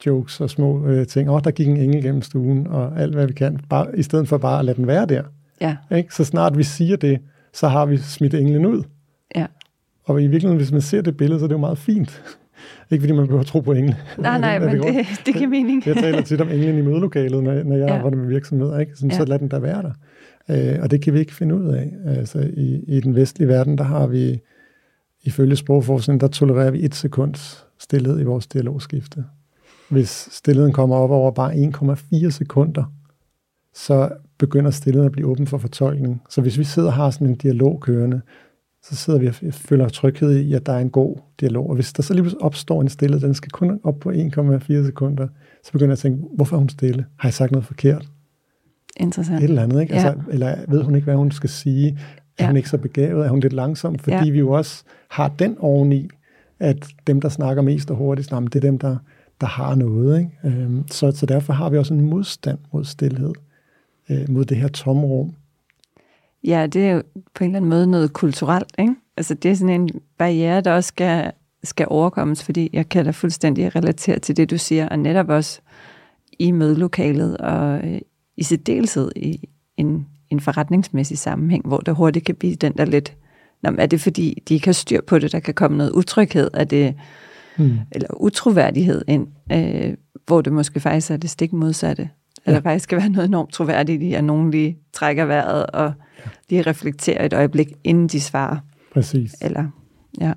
[0.05, 1.29] jokes og små øh, ting.
[1.29, 4.03] Åh, oh, der gik en engel gennem stuen, og alt, hvad vi kan, bare, i
[4.03, 5.23] stedet for bare at lade den være der.
[5.61, 5.75] Ja.
[5.95, 6.13] Ikke?
[6.15, 7.19] Så snart vi siger det,
[7.53, 8.83] så har vi smidt englen ud.
[9.35, 9.45] Ja.
[10.03, 12.23] Og i virkeligheden, hvis man ser det billede, så er det jo meget fint.
[12.91, 13.95] Ikke fordi man behøver at tro på engle.
[14.17, 15.85] Nej, nej, men det, det giver mening.
[15.87, 17.95] jeg taler tit om englen i mødelokalet, når, når jeg Ja.
[17.97, 18.79] arbejder med virksomheder.
[18.79, 18.91] Ikke?
[18.95, 19.17] Sådan, Ja.
[19.17, 19.91] Så lad den der være der.
[20.49, 21.93] Øh, og det kan vi ikke finde ud af.
[22.05, 24.39] Altså, i, I den vestlige verden, der har vi,
[25.23, 29.23] ifølge sprogforskningen, der tolererer vi et sekunds stillhed i vores dialogskifte.
[29.89, 32.93] Hvis stillheden kommer op over bare 1,4 sekunder,
[33.73, 36.21] så begynder stillheden at blive åben for fortolkning.
[36.29, 38.21] Så hvis vi sidder og har sådan en dialog kørende,
[38.83, 41.69] så sidder vi og føler tryghed i, at der er en god dialog.
[41.69, 44.85] Og hvis der så lige pludselig opstår en stille, den skal kun op på 1,4
[44.85, 45.27] sekunder,
[45.63, 47.05] så begynder jeg at tænke, hvorfor er hun stille?
[47.19, 48.07] Har jeg sagt noget forkert?
[48.99, 49.43] Interessant.
[49.43, 49.93] Et eller andet, ikke?
[49.95, 50.07] Ja.
[50.07, 51.99] Altså, eller ved hun ikke, hvad hun skal sige?
[52.37, 52.47] Er Ja.
[52.47, 53.25] hun ikke så begavet?
[53.25, 53.99] Er hun lidt langsom?
[53.99, 54.29] Fordi Ja.
[54.31, 56.09] vi jo også har den oveni,
[56.59, 58.97] at dem, der snakker mest og hurtigst, jamen, det er dem, der,
[59.41, 60.19] der har noget.
[60.19, 60.31] Ikke?
[60.43, 63.33] Øhm, så, så derfor har vi også en modstand mod stillhed,
[64.09, 65.33] øh, mod det her tomrum.
[66.43, 67.03] Ja, det er jo
[67.35, 68.95] på en eller anden måde noget kulturelt, ikke?
[69.17, 71.31] Altså det er sådan en barriere, der også skal,
[71.63, 75.59] skal overkommes, fordi jeg kan da fuldstændig relatere til det, du siger, og netop også
[76.39, 77.99] i mødelokalet, og øh,
[78.37, 83.13] i særdeleshed i en, en forretningsmæssig sammenhæng, hvor der hurtigt kan blive den der lidt,
[83.63, 86.49] Nå, er det fordi, de ikke har styr på det, der kan komme noget utryghed,
[86.53, 86.95] er det,
[87.57, 87.79] Hmm.
[87.91, 89.93] eller utroværdighed ind, øh,
[90.25, 92.01] hvor det måske faktisk er det stik modsatte.
[92.01, 92.51] Ja.
[92.51, 95.93] Eller faktisk skal være noget enormt troværdigt i, at nogen lige trækker vejret og
[96.49, 98.57] lige reflekterer et øjeblik, inden de svarer.
[98.93, 99.35] Præcis.
[99.41, 99.65] Eller,
[100.21, 100.33] ja.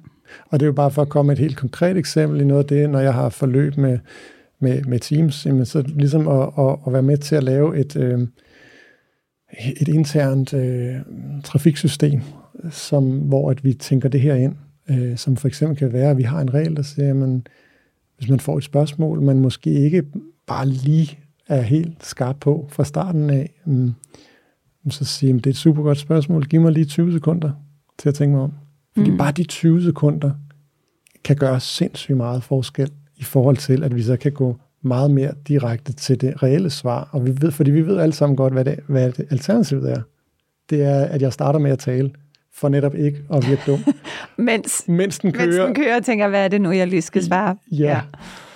[0.46, 2.68] Og det er jo bare for at komme et helt konkret eksempel i noget af
[2.68, 3.98] det, når jeg har forløb med,
[4.60, 7.96] med, med Teams, jamen så ligesom at, at, at være med til at lave et,
[7.96, 8.20] øh,
[9.80, 10.94] et internt øh,
[11.44, 12.20] trafiksystem,
[12.70, 14.54] som, hvor at vi tænker det her ind,
[14.90, 17.48] øh, som for eksempel kan være, at vi har en regel, der siger, at
[18.18, 20.02] hvis man får et spørgsmål, man måske ikke
[20.46, 21.18] bare lige
[21.48, 23.92] er helt skarp på fra starten af, mm,
[24.90, 27.52] så siger man, det er et super godt spørgsmål, giv mig lige 20 sekunder
[27.98, 28.52] til at tænke mig om.
[28.96, 29.18] Fordi mm.
[29.18, 30.30] bare de 20 sekunder
[31.24, 32.90] kan gøre sindssygt meget forskel
[33.20, 37.08] i forhold til, at vi så kan gå meget mere direkte til det reelle svar.
[37.12, 40.02] Og vi ved, fordi vi ved alle sammen godt, hvad det, hvad det alternativet er.
[40.70, 42.10] Det er, at jeg starter med at tale,
[42.54, 43.84] for netop ikke at virke dum.
[44.46, 45.46] Mens, Mens den kører.
[45.46, 47.56] mens den kører og tænker, hvad er det nu, jeg lige skal svare?
[47.72, 47.76] Ja.
[47.84, 48.00] ja.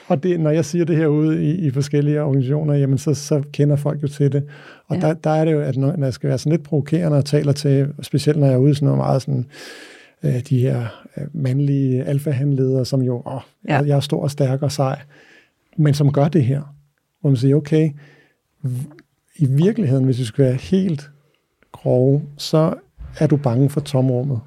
[0.09, 3.77] Og det, når jeg siger det herude i, i forskellige organisationer, jamen så, så kender
[3.77, 4.45] folk jo til det.
[4.89, 5.01] Og Ja.
[5.07, 7.25] der, der er det jo, at når, når jeg skal være sådan lidt provokerende og
[7.25, 9.47] taler til, specielt når jeg er ude sådan noget meget sådan,
[10.25, 13.77] øh, de her øh, mandlige alfahandledere, som jo, åh, Ja.
[13.77, 15.01] jeg, jeg er stor og stærk og sej,
[15.77, 16.63] men som gør det her.
[17.21, 17.91] Hvor man siger, okay,
[19.37, 21.11] i virkeligheden, hvis vi skal være helt
[21.73, 22.75] grove, så
[23.19, 24.41] er du bange for tomrummet.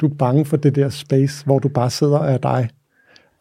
[0.00, 2.68] Du er bange for det der space, hvor du bare sidder og er dig.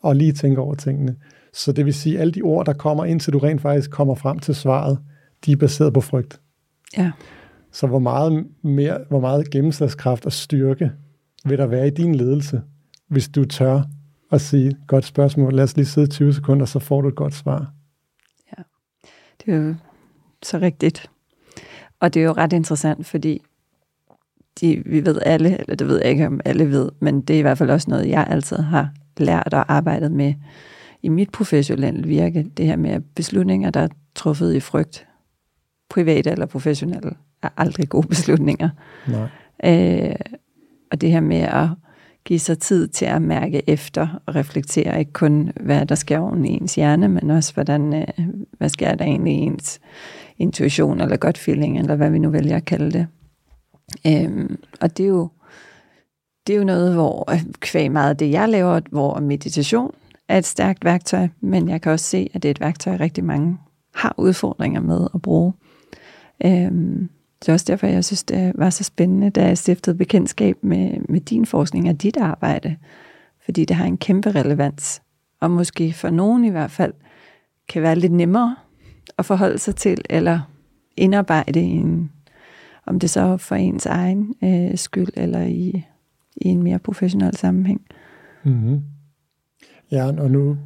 [0.01, 1.15] og lige tænke over tingene.
[1.53, 4.15] Så det vil sige, at alle de ord, der kommer, indtil du rent faktisk kommer
[4.15, 4.99] frem til svaret,
[5.45, 6.39] de er baseret på frygt.
[6.97, 7.11] Ja.
[7.71, 10.91] Så hvor meget, mere, hvor meget gennemslagskraft og styrke
[11.45, 12.61] vil der være i din ledelse,
[13.07, 13.81] hvis du tør
[14.31, 17.33] at sige, godt spørgsmål, lad os lige sidde 20 sekunder, så får du et godt
[17.33, 17.71] svar.
[18.57, 18.63] Ja,
[19.45, 19.75] det er jo
[20.43, 21.09] så rigtigt.
[21.99, 23.41] Og det er jo ret interessant, fordi
[24.61, 27.39] de, vi ved alle, eller det ved jeg ikke, om alle ved, men det er
[27.39, 30.33] i hvert fald også noget, jeg altid har lært og arbejdet med
[31.01, 32.43] i mit professionelle virke.
[32.57, 35.07] Det her med beslutninger, der er truffet i frygt,
[35.89, 38.69] private eller professionelle, er aldrig gode beslutninger.
[39.07, 39.29] Nej.
[39.63, 40.15] Øh,
[40.93, 41.67] og det her med at
[42.25, 46.45] give sig tid til at mærke efter og reflektere ikke kun, hvad der sker oven
[46.45, 48.27] i ens hjerne, men også, hvordan, øh,
[48.57, 49.79] hvad sker der egentlig i ens
[50.37, 53.07] intuition eller godt feeling, eller hvad vi nu vælger at kalde det.
[54.07, 55.29] Øhm, og det er jo
[56.47, 57.29] det er jo noget, hvor
[57.59, 59.91] kvæg meget af det, jeg laver, hvor meditation
[60.29, 63.23] er et stærkt værktøj, men jeg kan også se, at det er et værktøj, rigtig
[63.23, 63.57] mange
[63.95, 65.53] har udfordringer med at bruge.
[66.45, 67.09] Øhm,
[67.43, 70.99] det er også derfor, jeg synes, det var så spændende, da jeg stiftede bekendtskab med,
[71.09, 72.75] med din forskning og dit arbejde.
[73.45, 75.01] Fordi det har en kæmpe relevans.
[75.39, 76.93] Og måske for nogen i hvert fald,
[77.69, 78.55] kan være lidt nemmere
[79.17, 80.39] at forholde sig til, eller
[80.97, 82.11] indarbejde i en,
[82.85, 85.85] om det så for ens egen øh, skyld, eller i,
[86.35, 87.81] i en mere professionel sammenhæng.
[88.43, 88.81] Mm-hmm.
[89.91, 90.57] Ja, og nu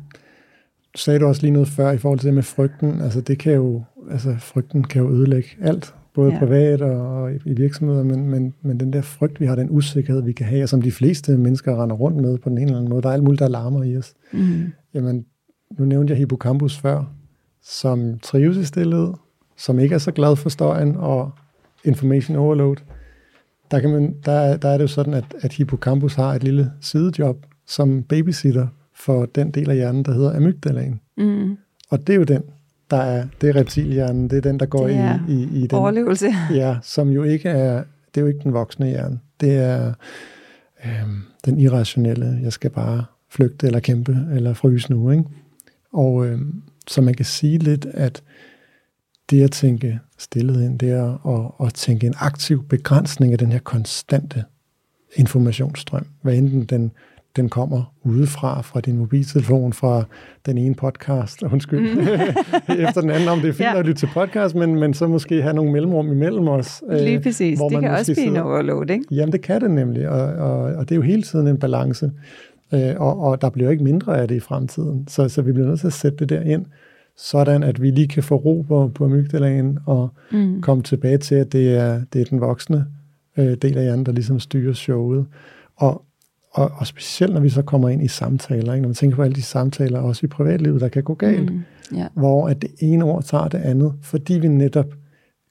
[0.95, 3.01] sagde du også lige noget før i forhold til det med frygten.
[3.01, 6.39] Altså det kan jo, altså frygten kan jo ødelægge alt både ja.
[6.39, 10.23] privat og, og i virksomheder, men, men, men den der frygt, vi har, den usikkerhed,
[10.23, 12.77] vi kan have, og som de fleste mennesker render rundt med på den ene eller
[12.77, 14.13] anden måde, der er alt muligt, der larmer i os.
[14.33, 14.73] Mm.
[14.93, 15.25] Jamen,
[15.77, 17.03] nu nævnte jeg hippocampus før,
[17.63, 19.13] som trives i stillhed,
[19.57, 21.31] som ikke er så glad for støjen og
[21.85, 22.75] information overload.
[23.71, 26.71] Der, kan man, der, der er det jo sådan, at, at hippocampus har et lille
[26.81, 30.99] sidejob som babysitter for den del af hjernen, der hedder amygdalaen.
[31.17, 31.57] Mm.
[31.89, 32.43] Og det er jo den,
[32.91, 34.95] der er, det er reptilhjernen, det er den, der går i,
[35.29, 35.79] i, i den.
[35.79, 36.27] Overlevelse.
[36.55, 37.83] Ja, som jo ikke er,
[38.15, 39.19] det er jo ikke den voksne hjerne.
[39.41, 39.93] Det er
[40.85, 45.11] øhm, den irrationelle, jeg skal bare flygte eller kæmpe eller fryse nu.
[45.11, 45.23] Ikke?
[45.93, 48.23] Og øhm, så man kan sige lidt, at
[49.29, 53.51] det at tænke stillet ind, det er at, at tænke en aktiv begrænsning af den
[53.51, 54.43] her konstante
[55.15, 56.05] informationsstrøm.
[56.21, 56.91] Hvad enten den
[57.37, 60.03] den kommer udefra, fra din mobiltelefon, fra
[60.45, 62.79] den ene podcast, undskyld, mm.
[62.87, 63.79] efter den anden, om det er fint ja.
[63.79, 66.83] at lytte til podcast, men, men så måske have nogle mellemrum imellem os.
[66.89, 69.05] Øh, Lige præcis, hvor det kan også blive en overload, ikke?
[69.11, 72.11] Jamen det kan det nemlig, og, og, og det er jo hele tiden en balance,
[72.73, 75.51] øh, og, og der bliver jo ikke mindre af det i fremtiden, så, så vi
[75.51, 76.65] bliver nødt til at sætte det der ind,
[77.17, 80.61] sådan at vi lige kan få ro på, på amygdalaen og mm.
[80.61, 82.85] komme tilbage til, at det er, det er den voksne
[83.37, 85.25] øh, del af hjernen, der ligesom styrer showet.
[85.75, 86.03] Og,
[86.51, 88.81] og, og specielt når vi så kommer ind i samtaler, ikke?
[88.81, 91.63] når man tænker på alle de samtaler, også i privatlivet, der kan gå galt, mm,
[91.97, 92.09] yeah.
[92.13, 94.87] hvor at det ene ord tager det andet, fordi vi netop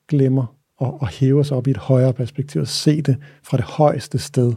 [0.09, 3.65] glemmer at, at hæve os op i et højere perspektiv og se det fra det
[3.65, 4.53] højeste sted,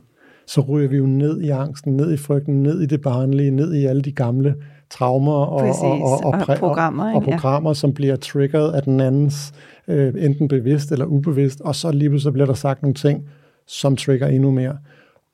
[0.47, 3.73] så ryger vi jo ned i angsten, ned i frygten, ned i det barnlige, ned
[3.73, 4.55] i alle de gamle
[4.89, 7.73] traumer og, Præcis, og, og, og, og programmer, og, og programmer ja.
[7.73, 9.53] som bliver triggeret af den andens,
[9.87, 13.23] øh, enten bevidst eller ubevidst, og så lige pludselig bliver der sagt nogle ting,
[13.67, 14.77] som trigger endnu mere.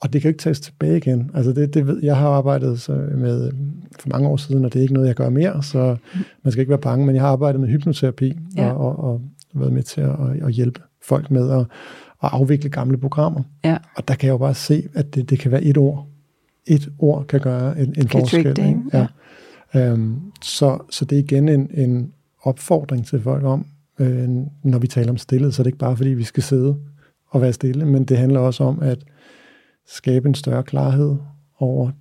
[0.01, 1.31] Og det kan ikke tages tilbage igen.
[1.33, 3.51] Altså det, det ved, jeg har arbejdet så med
[3.99, 5.95] for mange år siden, og det er ikke noget, jeg gør mere, så
[6.43, 8.71] man skal ikke være bange, men jeg har arbejdet med hypnoterapi ja.
[8.71, 9.21] og, og, og
[9.53, 11.59] været med til at, at hjælpe folk med at,
[12.23, 13.43] at afvikle gamle programmer.
[13.63, 13.77] Ja.
[13.95, 16.07] Og der kan jeg jo bare se, at det, det kan være et ord.
[16.67, 18.55] Et ord kan gøre en, en forskel.
[18.55, 19.07] Det, ja.
[19.73, 19.91] Ja.
[19.91, 22.11] Øhm, så, så det er igen en, en
[22.43, 23.65] opfordring til folk om,
[23.99, 24.29] øh,
[24.63, 26.75] når vi taler om stillhed, så er det ikke bare fordi, vi skal sidde
[27.29, 28.97] og være stille, men det handler også om, at
[29.85, 31.17] skabe en større klarhed
[31.59, 31.91] over,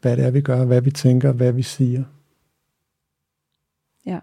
[0.00, 2.04] hvad det er, vi gør, hvad vi tænker, hvad vi siger.
[4.06, 4.18] Ja.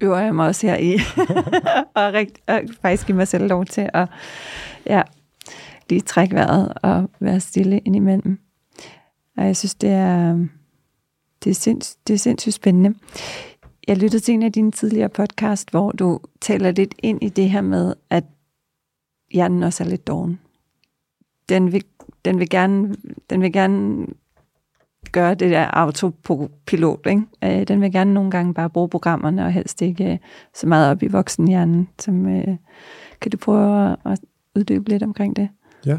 [0.00, 0.94] Øver jeg mig også her i,
[2.00, 4.08] og, rigt, og faktisk give mig selv lov til at
[4.86, 5.02] ja,
[5.88, 8.38] lige trække vejret og være stille indimellem.
[9.36, 10.46] Og jeg synes, det er,
[11.44, 12.98] det er, sinds, det er sindssygt spændende.
[13.88, 17.50] Jeg lyttede til en af dine tidligere podcast, hvor du taler lidt ind i det
[17.50, 18.24] her med, at
[19.32, 20.40] hjernen også er lidt doven
[21.52, 21.84] den vil,
[22.24, 22.94] den vil, gerne,
[23.30, 24.06] den vil gerne
[25.12, 27.06] gøre det der autopilot.
[27.06, 27.22] Ikke?
[27.44, 30.18] Øh, den vil gerne nogle gange bare bruge programmerne, og helst ikke øh,
[30.54, 31.88] så meget op i voksenhjernen.
[31.98, 32.56] Som, øh,
[33.20, 34.18] kan du prøve at, at
[34.56, 35.48] uddybe lidt omkring det?
[35.86, 35.98] Ja,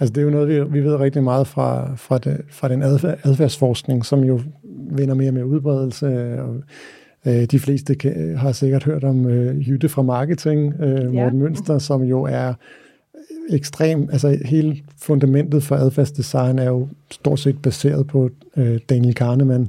[0.00, 2.82] altså det er jo noget, vi, vi ved rigtig meget fra, fra, det, fra den
[2.82, 4.40] adfærd, adfærdsforskning, som jo
[4.90, 6.06] vinder mere med udbredelse.
[6.42, 6.62] Og,
[7.26, 11.30] øh, de fleste kan, har sikkert hørt om øh, Jytte fra Marketing, øh, Morten ja.
[11.30, 12.54] Mønster, som jo er
[13.50, 19.68] ekstrem, altså hele fundamentet for adfærdsdesign er jo stort set baseret på øh, Daniel Kahneman,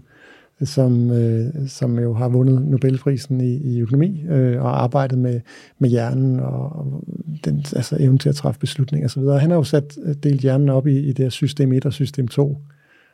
[0.63, 5.41] som, øh, som jo har vundet Nobelprisen i, i økonomi øh, og arbejdet med,
[5.79, 7.03] med hjernen og, og
[7.45, 9.21] den, altså evnen til at træffe beslutninger osv.
[9.21, 11.93] Han har jo sat øh, delt hjernen op i, i det her system 1 og
[11.93, 12.57] system 2,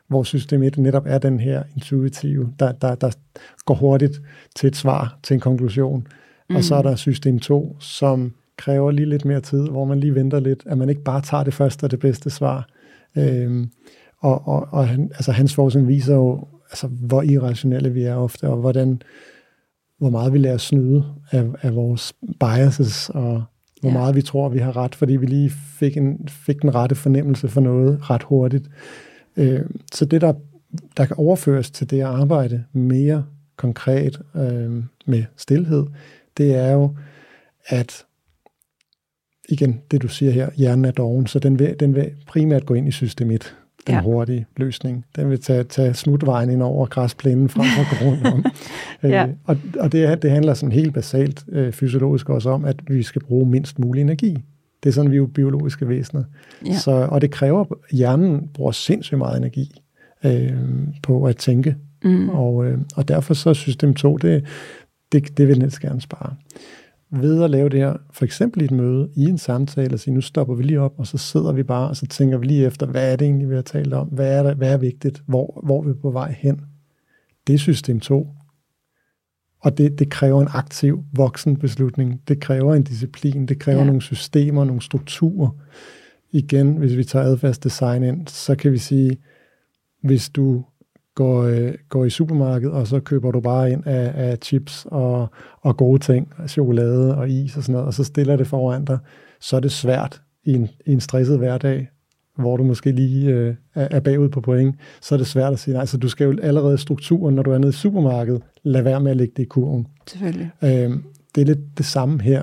[0.08, 3.10] hvor system 1 netop er den her intuitive, der, der, der
[3.64, 4.22] går hurtigt
[4.56, 6.06] til et svar, til en konklusion.
[6.50, 6.56] Mm.
[6.56, 10.14] Og så er der system 2, som kræver lige lidt mere tid, hvor man lige
[10.14, 12.68] venter lidt, at man ikke bare tager det første og det bedste svar.
[13.16, 13.70] Øhm,
[14.18, 18.48] og og, og han, altså, hans forskning viser jo, altså, hvor irrationelle vi er ofte,
[18.48, 19.02] og hvordan,
[19.98, 23.42] hvor meget vi lærer at snyde af, af vores biases, og
[23.80, 23.92] hvor ja.
[23.98, 27.48] meget vi tror, vi har ret, fordi vi lige fik, en, fik den rette fornemmelse
[27.48, 28.70] for noget ret hurtigt.
[29.36, 29.60] Øh,
[29.92, 30.32] så det, der,
[30.96, 33.24] der kan overføres til det at arbejde mere
[33.56, 35.86] konkret øh, med stillhed,
[36.36, 36.94] det er jo,
[37.66, 38.04] at
[39.50, 42.74] igen, det du siger her, hjernen er doven, så den vil, den vil primært gå
[42.74, 43.54] ind i system 1,
[43.86, 44.02] den ja.
[44.02, 45.04] hurtige løsning.
[45.16, 48.44] Den vil tage, tage smutvejen ind over græsplænen frem for gå rundt om.
[49.10, 49.26] ja.
[49.26, 53.02] øh, og og det, det handler sådan helt basalt øh, fysiologisk også om, at vi
[53.02, 54.36] skal bruge mindst mulig energi.
[54.82, 56.24] Det er sådan, vi er jo biologiske væsener.
[56.66, 56.78] Ja.
[56.78, 59.82] Så, og det kræver, hjernen bruger sindssygt meget energi
[60.24, 60.52] øh,
[61.02, 61.76] på at tænke.
[62.04, 62.28] Mm.
[62.28, 64.44] Og, øh, og derfor så system 2, det,
[65.12, 66.34] det, det vil den gerne spare
[67.12, 70.14] ved at lave det her, for eksempel i et møde, i en samtale, og sige,
[70.14, 72.66] nu stopper vi lige op, og så sidder vi bare, og så tænker vi lige
[72.66, 74.08] efter, hvad er det egentlig, vi har talt om?
[74.08, 75.22] Hvad er, der, hvad er vigtigt?
[75.26, 76.60] Hvor, hvor er vi på vej hen?
[77.46, 78.28] Det er system 2.
[79.60, 82.20] Og det, det kræver en aktiv voksen beslutning.
[82.28, 83.46] Det kræver en disciplin.
[83.46, 83.86] Det kræver ja.
[83.86, 85.50] nogle systemer, nogle strukturer.
[86.32, 89.16] Igen, hvis vi tager adfærdsdesign ind, så kan vi sige,
[90.02, 90.64] hvis du
[91.20, 95.28] går, øh, går i supermarkedet, og så køber du bare ind af, af chips og,
[95.60, 98.98] og gode ting, chokolade og is og sådan noget, og så stiller det foran dig,
[99.40, 101.88] så er det svært i en, i en stresset hverdag,
[102.38, 105.74] hvor du måske lige øh, er bagud på point, så er det svært at sige,
[105.74, 109.00] nej, så du skal jo allerede strukturen, når du er nede i supermarkedet, lade være
[109.00, 109.86] med at lægge det i kurven.
[110.06, 110.50] Selvfølgelig.
[110.64, 111.04] Øhm,
[111.34, 112.42] det er lidt det samme her,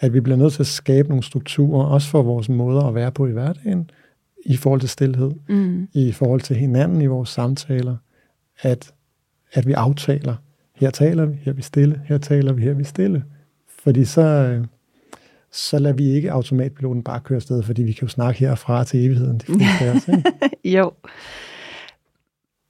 [0.00, 3.12] at vi bliver nødt til at skabe nogle strukturer, også for vores måder at være
[3.12, 3.90] på i hverdagen,
[4.46, 5.88] i forhold til stillhed, mm.
[5.92, 7.96] i forhold til hinanden i vores samtaler,
[8.62, 8.92] at,
[9.52, 10.34] at vi aftaler,
[10.74, 13.24] her taler vi, her er vi stille, her taler vi, her er vi stille.
[13.68, 14.64] Fordi så, øh,
[15.52, 19.06] så lader vi ikke automatpiloten bare køre afsted, fordi vi kan jo snakke herfra til
[19.06, 19.38] evigheden.
[19.38, 19.52] De
[19.96, 20.32] os, ikke?
[20.78, 20.92] jo.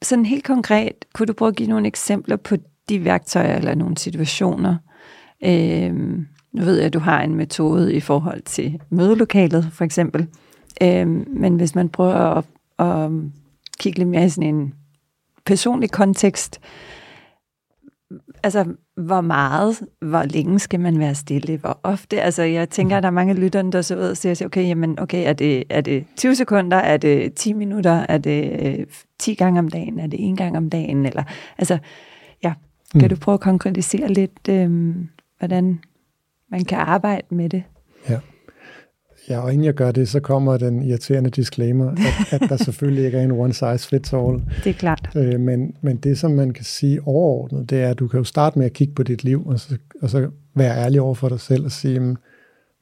[0.03, 2.57] Sådan helt konkret, kunne du prøve at give nogle eksempler på
[2.89, 4.77] de værktøjer eller nogle situationer?
[5.45, 10.27] Øhm, nu ved jeg, at du har en metode i forhold til mødelokalet, for eksempel.
[10.83, 12.45] Øhm, men hvis man prøver at,
[12.79, 13.11] at
[13.79, 14.75] kigge lidt mere i sådan en
[15.47, 16.61] personlig kontekst,
[18.43, 18.65] altså,
[18.97, 22.21] hvor meget, hvor længe skal man være stille, hvor ofte?
[22.21, 24.99] Altså, jeg tænker, at der er mange lytterne, der så ud og siger, okay, jamen,
[24.99, 28.87] okay, er det, er det 20 sekunder, er det 10 minutter, er det øh,
[29.19, 31.23] 10 gange om dagen, er det en gang om dagen, eller,
[31.59, 31.79] altså,
[32.43, 32.53] ja,
[32.93, 33.09] kan mm.
[33.09, 34.95] du prøve at konkretisere lidt, øh,
[35.39, 35.81] hvordan
[36.51, 37.63] man kan arbejde med det?
[39.29, 39.39] Ja.
[39.39, 43.19] Og inden jeg gør det, så kommer den irriterende disclaimer, at, at der selvfølgelig ikke
[43.19, 44.43] er en one size fits all.
[44.65, 45.11] Det er klart.
[45.17, 48.25] Øh, men, men det, som man kan sige overordnet, det er, at du kan jo
[48.25, 51.29] starte med at kigge på dit liv, og så, og så være ærlig over for
[51.29, 52.17] dig selv og sige,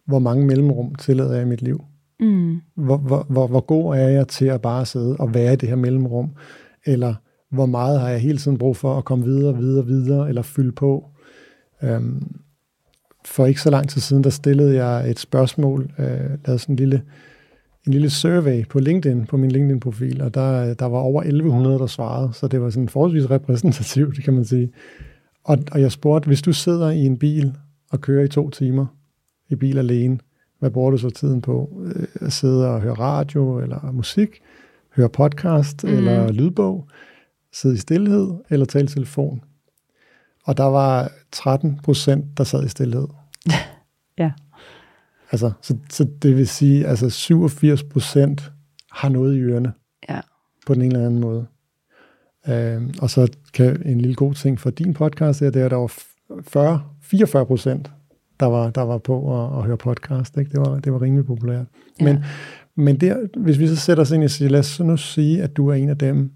[0.07, 1.85] hvor mange mellemrum tillader jeg i mit liv?
[2.20, 2.61] Mm.
[2.76, 5.68] Hvor, hvor, hvor, hvor god er jeg til at bare sidde og være i det
[5.68, 6.30] her mellemrum?
[6.85, 7.14] Eller
[7.50, 10.72] hvor meget har jeg hele tiden brug for at komme videre, videre, videre, eller fylde
[10.72, 11.04] på?
[11.83, 12.37] Um,
[13.25, 16.07] for ikke så lang tid siden, der stillede jeg et spørgsmål, øh,
[16.47, 17.03] lavede sådan en lille,
[17.87, 21.87] en lille survey på LinkedIn, på min LinkedIn-profil, og der, der var over 1100, der
[21.87, 24.73] svarede, så det var sådan forholdsvis repræsentativt, kan man sige.
[25.45, 27.53] Og, og jeg spurgte, hvis du sidder i en bil
[27.91, 28.87] og kører i to timer
[29.49, 30.19] i bil alene,
[30.59, 31.83] hvad bruger du så tiden på?
[31.85, 34.41] Øh, at sidde og høre radio eller musik,
[34.97, 35.91] høre podcast mm.
[35.91, 36.89] eller lydbog,
[37.53, 39.43] sidde i stillhed eller tale telefon?
[40.44, 43.07] Og der var 13 procent, der sad i stillhed.
[44.18, 44.33] ja.
[45.30, 48.52] Altså, så, så det vil sige, altså 87 procent
[48.90, 49.72] har noget i ørerne.
[50.09, 50.20] Ja.
[50.66, 51.46] På den ene eller anden måde.
[52.48, 55.76] Øhm, og så kan en lille god ting for din podcast, det er, at der
[55.76, 55.92] var
[56.42, 57.90] 40, 44 procent,
[58.40, 60.37] der var, der var på at, at høre podcast.
[60.37, 60.50] Ikke?
[60.50, 61.66] Det, var, det var rimelig populært.
[62.00, 62.04] Ja.
[62.04, 62.24] Men,
[62.76, 65.57] men der, hvis vi så sætter os ind og siger, lad os nu sige, at
[65.57, 66.33] du er en af dem,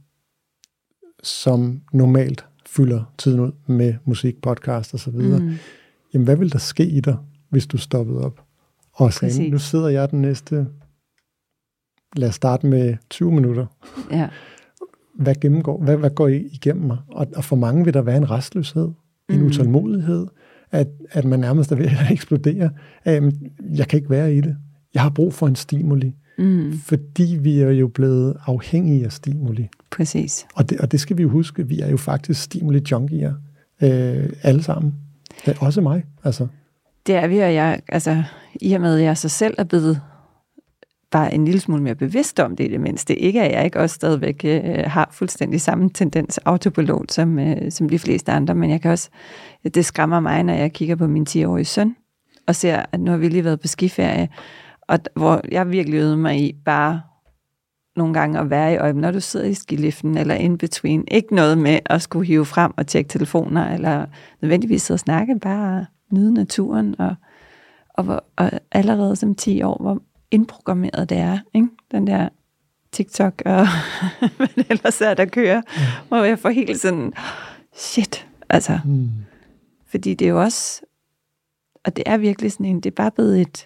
[1.23, 5.41] som normalt fylder tiden ud med musik, podcast og så videre.
[5.41, 5.55] Mm.
[6.15, 7.17] Jamen, hvad vil der ske i dig,
[7.49, 8.41] hvis du stoppede op?
[8.93, 9.53] Og sagde, Præcis.
[9.53, 10.67] nu sidder jeg den næste,
[12.17, 13.67] lad os starte med 20 minutter.
[14.11, 14.29] Ja.
[15.19, 16.99] Hvad, gennemgår, hvad, hvad går I igennem mig?
[17.09, 18.89] Og, og for mange vil der være en restløshed,
[19.29, 19.47] en mm.
[19.47, 20.27] utålmodighed,
[20.71, 22.71] at, at man nærmest er ved at eksplodere.
[23.05, 23.23] At,
[23.77, 24.57] jeg kan ikke være i det.
[24.95, 26.15] Jeg har brug for en stimuli.
[26.39, 26.73] Mm.
[26.73, 29.69] Fordi vi er jo blevet afhængige af stimuli.
[29.91, 30.47] Præcis.
[30.55, 33.35] Og det, og det skal vi jo huske, vi er jo faktisk stimuli-junkier.
[33.83, 34.95] Øh, alle sammen.
[35.45, 36.47] Er også mig, altså.
[37.07, 38.23] Det er vi, og jeg, altså,
[38.61, 40.01] i og med, at jeg så selv er blevet
[41.11, 43.17] bare en lille smule mere bevidst om det i det mindste.
[43.17, 47.89] Ikke at jeg ikke også stadigvæk øh, har fuldstændig samme tendens autopilot som, øh, som
[47.89, 49.11] de fleste andre, men jeg kan også,
[49.75, 51.97] det skræmmer mig, når jeg kigger på min 10-årige søn,
[52.47, 54.29] og ser, at nu har vi lige været på skiferie,
[54.89, 57.01] og hvor jeg virkelig øvede mig i bare
[57.99, 61.05] nogle gange at være i øjeblikket, når du sidder i skiliften eller in between.
[61.11, 64.07] Ikke noget med at skulle hive frem og tjekke telefoner, eller
[64.41, 67.15] nødvendigvis sidde og snakke, bare nyde naturen, og,
[67.95, 71.69] og, og allerede som 10 år, hvor indprogrammeret det er, ikke?
[71.91, 72.29] den der
[72.93, 73.67] TikTok og
[74.37, 75.87] hvad ellers er, der kører, ja.
[76.09, 77.13] hvor jeg får helt sådan,
[77.75, 78.81] shit, altså.
[78.85, 79.11] Mm.
[79.87, 80.83] Fordi det er jo også,
[81.85, 83.57] og det er virkelig sådan en, det er bare blevet et,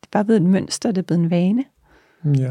[0.00, 1.64] det er bare blevet et mønster, det er blevet en vane.
[2.24, 2.50] Ja.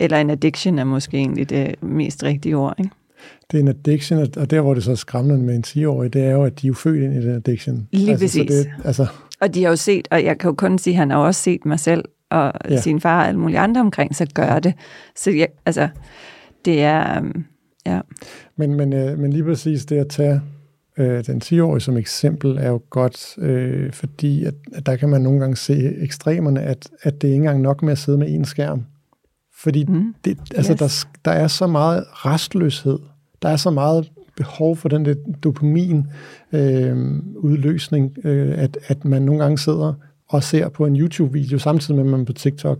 [0.00, 2.90] Eller en addiction er måske egentlig det mest rigtige ord, ikke?
[3.50, 6.24] Det er en addiction, og der hvor det så er skræmmende med en 10-årig, det
[6.24, 7.88] er jo, at de er jo født ind i den addiction.
[7.92, 8.50] Lige altså, præcis.
[8.50, 9.06] det, altså.
[9.40, 11.42] Og de har jo set, og jeg kan jo kun sige, at han har også
[11.42, 12.80] set mig selv og ja.
[12.80, 14.74] sin far og alle mulige andre omkring, så gør det.
[15.16, 15.88] Så ja, altså,
[16.64, 17.44] det er, um,
[17.86, 18.00] ja.
[18.56, 20.40] Men, men, øh, men lige præcis det at tage
[20.98, 25.20] øh, den 10-årige som eksempel er jo godt, øh, fordi at, at der kan man
[25.20, 28.30] nogle gange se ekstremerne, at, at det er ikke engang nok med at sidde med
[28.30, 28.84] en skærm.
[29.58, 30.14] Fordi mm.
[30.24, 30.78] det, altså, yes.
[30.78, 32.98] der, der er så meget restløshed,
[33.42, 36.06] der er så meget behov for den der dopamin
[36.52, 36.96] øh,
[37.36, 39.94] udløsning, øh, at, at man nogle gange sidder
[40.28, 42.78] og ser på en YouTube-video, samtidig med, at man er på TikTok.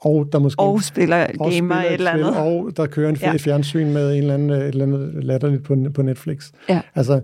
[0.00, 2.36] Og der måske og spiller og gamer et eller andet.
[2.36, 3.36] Og der kører en ja.
[3.36, 6.50] fjernsyn med en eller anden, et eller andet latterligt på, på Netflix.
[6.68, 6.80] Ja.
[6.94, 7.20] Altså,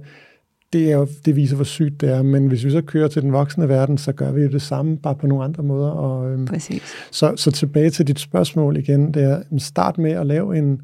[0.77, 2.23] det, er jo, det viser, hvor sygt det er.
[2.23, 4.97] Men hvis vi så kører til den voksne verden, så gør vi jo det samme,
[4.97, 5.89] bare på nogle andre måder.
[5.89, 6.83] Og, øhm, Præcis.
[7.11, 9.15] Så, så tilbage til dit spørgsmål igen.
[9.15, 10.81] Det er, start med at lave en,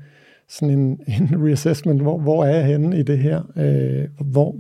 [0.49, 2.03] sådan en, en reassessment.
[2.03, 3.43] Hvor, hvor er jeg henne i det her?
[3.57, 4.57] Øh, hvor,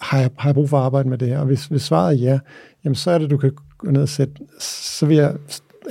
[0.00, 1.38] har jeg, har jeg brug for at arbejde med det her?
[1.38, 2.38] Og hvis, hvis svaret er ja,
[2.84, 5.34] jamen så er det, du kan gå ned og sætte, så vil jeg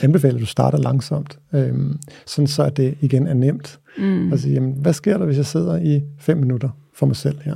[0.01, 3.79] anbefale, at du starter langsomt, øhm, sådan så at det igen er nemt.
[3.97, 4.37] Mm.
[4.37, 7.55] Sige, jamen, hvad sker der, hvis jeg sidder i fem minutter for mig selv her?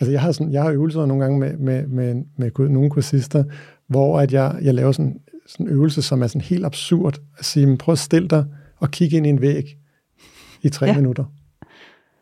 [0.00, 3.44] Altså jeg har, sådan, jeg har øvelser nogle gange med, med, med, med nogle kursister,
[3.88, 7.18] hvor at jeg, jeg laver sådan, sådan en øvelse, som er sådan helt absurd.
[7.38, 8.44] At sige, prøv at stille dig
[8.78, 9.64] og kigge ind i en væg
[10.62, 10.96] i tre ja.
[10.96, 11.24] minutter.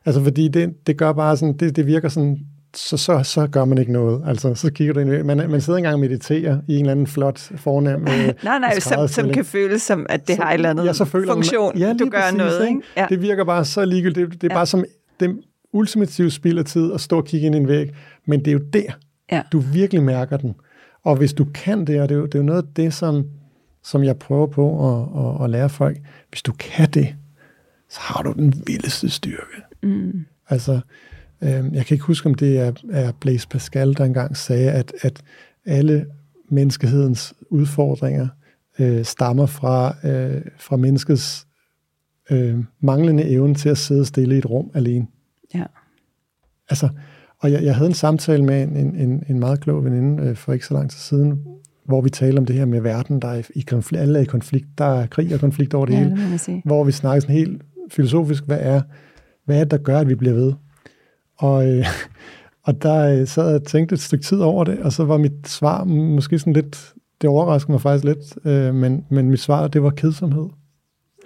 [0.06, 2.38] Altså fordi det, det gør bare sådan, det, det virker sådan
[2.76, 4.22] så, så, så gør man ikke noget.
[4.26, 7.06] Altså, så kigger du ind man, man sidder engang og mediterer i en eller anden
[7.06, 8.08] flot, fornem øh,
[8.44, 10.92] Nej, nej, som, som kan føles som, at det så, har et eller andet ja,
[10.92, 11.72] så føler funktion.
[11.74, 12.80] Man, ja, du gør præcis, noget, ikke?
[12.96, 13.06] Ja.
[13.08, 14.32] Det virker bare så ligegyldigt.
[14.32, 14.58] Det, det er ja.
[14.58, 14.84] bare som
[15.20, 15.38] det
[15.74, 17.90] ultimative spild af tid at stå og kigge ind i en væg.
[18.26, 18.92] Men det er jo der,
[19.32, 19.42] ja.
[19.52, 20.54] du virkelig mærker den.
[21.02, 22.94] Og hvis du kan det, og det er jo, det er jo noget af det,
[22.94, 23.24] som,
[23.82, 25.98] som jeg prøver på at, at, at lære folk.
[26.28, 27.14] Hvis du kan det,
[27.90, 29.62] så har du den vildeste styrke.
[29.82, 30.26] Mm.
[30.48, 30.80] Altså,
[31.44, 34.92] Øh, jeg kan ikke huske, om det er, er Blaise Pascal, der engang sagde, at,
[35.00, 35.22] at
[35.66, 36.06] alle
[36.48, 38.28] menneskehedens udfordringer
[38.78, 41.46] øh, stammer fra, øh, fra menneskets
[42.30, 45.06] øh, manglende evne til at sidde stille i et rum alene.
[45.54, 45.64] Ja.
[46.70, 46.88] Altså,
[47.38, 50.52] og jeg, jeg havde en samtale med en, en, en meget klog veninde øh, for
[50.52, 51.44] ikke så lang tid siden,
[51.84, 54.26] hvor vi talte om det her med verden, der er i konflikt, alle er i
[54.26, 57.36] konflikt, der er krig og konflikt over det ja, hele, det hvor vi snakker sådan
[57.36, 58.82] helt filosofisk, hvad er,
[59.44, 60.52] hvad er det, der gør, at vi bliver ved?
[61.36, 61.86] Og, øh,
[62.66, 65.16] og der øh, sad jeg og tænkte et stykke tid over det, og så var
[65.16, 69.68] mit svar måske sådan lidt, det overraskede mig faktisk lidt, øh, men, men mit svar,
[69.68, 70.48] det var kedsomhed.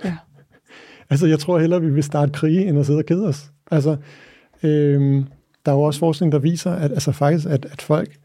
[0.05, 0.17] Ja.
[1.11, 3.53] altså, jeg tror hellere, vi vil starte krig, end at sidde og kede os.
[3.71, 3.97] Altså,
[4.63, 5.25] øh,
[5.67, 8.19] der er jo også forskning, der viser, at altså faktisk, at, at folk,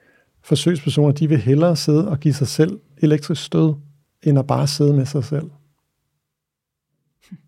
[0.43, 3.73] forsøgspersoner, de vil hellere sidde og give sig selv elektrisk stød,
[4.23, 5.49] end at bare sidde med sig selv.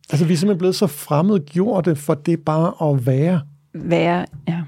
[0.10, 3.42] Altså, vi er simpelthen blevet så fremmedgjorte for det bare at være
[3.76, 4.62] være, ja.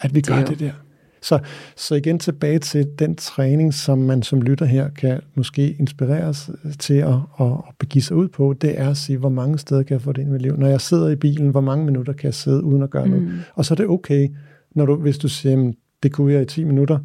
[0.00, 0.72] At vi gør det, det der.
[1.22, 1.38] Så,
[1.76, 6.94] så igen tilbage til den træning, som man som lytter her kan måske inspireres til
[6.94, 9.94] at, at, at begive sig ud på, det er at sige, hvor mange steder kan
[9.94, 10.56] jeg få det ind i mit liv.
[10.56, 13.10] Når jeg sidder i bilen, hvor mange minutter kan jeg sidde uden at gøre mm.
[13.10, 13.44] noget.
[13.54, 14.28] Og så er det okay,
[14.74, 16.98] når du, hvis du siger, det kunne jeg i 10 minutter,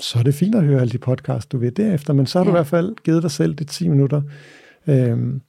[0.00, 2.44] så er det fint at høre alle de podcasts, du vil derefter, men så har
[2.44, 2.50] ja.
[2.50, 4.22] du i hvert fald givet dig selv de 10 minutter.
[4.86, 5.40] Øhm,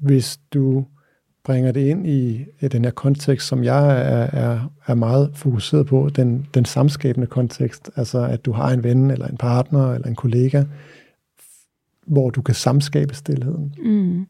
[0.00, 0.84] hvis du
[1.46, 5.86] bringer det ind i, i den her kontekst, som jeg er, er, er meget fokuseret
[5.86, 10.08] på, den, den samskabende kontekst, altså at du har en ven, eller en partner, eller
[10.08, 10.64] en kollega,
[12.06, 13.74] hvor du kan samskabe stillheden.
[13.84, 14.26] Mm.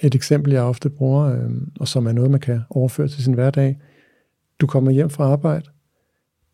[0.00, 1.50] Et eksempel, jeg ofte bruger, øh,
[1.80, 3.78] og som er noget, man kan overføre til sin hverdag.
[4.60, 5.66] Du kommer hjem fra arbejde.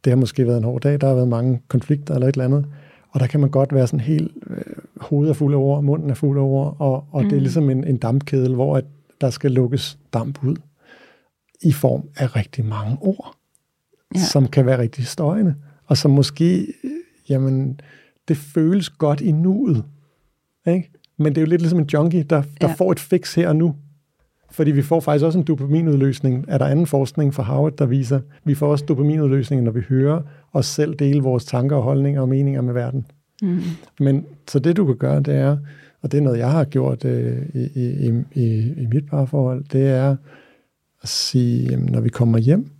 [0.05, 2.45] Det har måske været en hård dag, der har været mange konflikter eller et eller
[2.45, 2.67] andet.
[3.11, 4.63] Og der kan man godt være sådan helt øh,
[4.97, 7.29] hovedet er fuld af ord, munden er fuld af ord, og, og mm.
[7.29, 8.85] det er ligesom en, en dampkedel, hvor at
[9.21, 10.57] der skal lukkes damp ud
[11.63, 13.37] i form af rigtig mange ord,
[14.15, 14.21] ja.
[14.21, 15.55] som kan være rigtig støjende,
[15.87, 16.67] og som måske,
[17.29, 17.81] jamen,
[18.29, 19.85] det føles godt i nuet,
[20.67, 20.91] ikke?
[21.17, 22.75] Men det er jo lidt ligesom en junkie, der, der ja.
[22.75, 23.77] får et fix her og nu.
[24.51, 26.45] Fordi vi får faktisk også en dopaminudløsning.
[26.49, 30.23] Er der anden forskning fra Harvard, der viser, vi får også dopaminudløsning, når vi hører
[30.53, 33.07] os selv dele vores tanker og holdninger og meninger med verden.
[33.43, 33.61] Mm.
[34.01, 35.57] Men så det du kan gøre, det er,
[36.07, 39.87] og det er noget, jeg har gjort øh, i, i, i, i mit parforhold, det
[39.89, 40.17] er
[41.03, 42.71] at sige, jamen, når vi kommer hjem,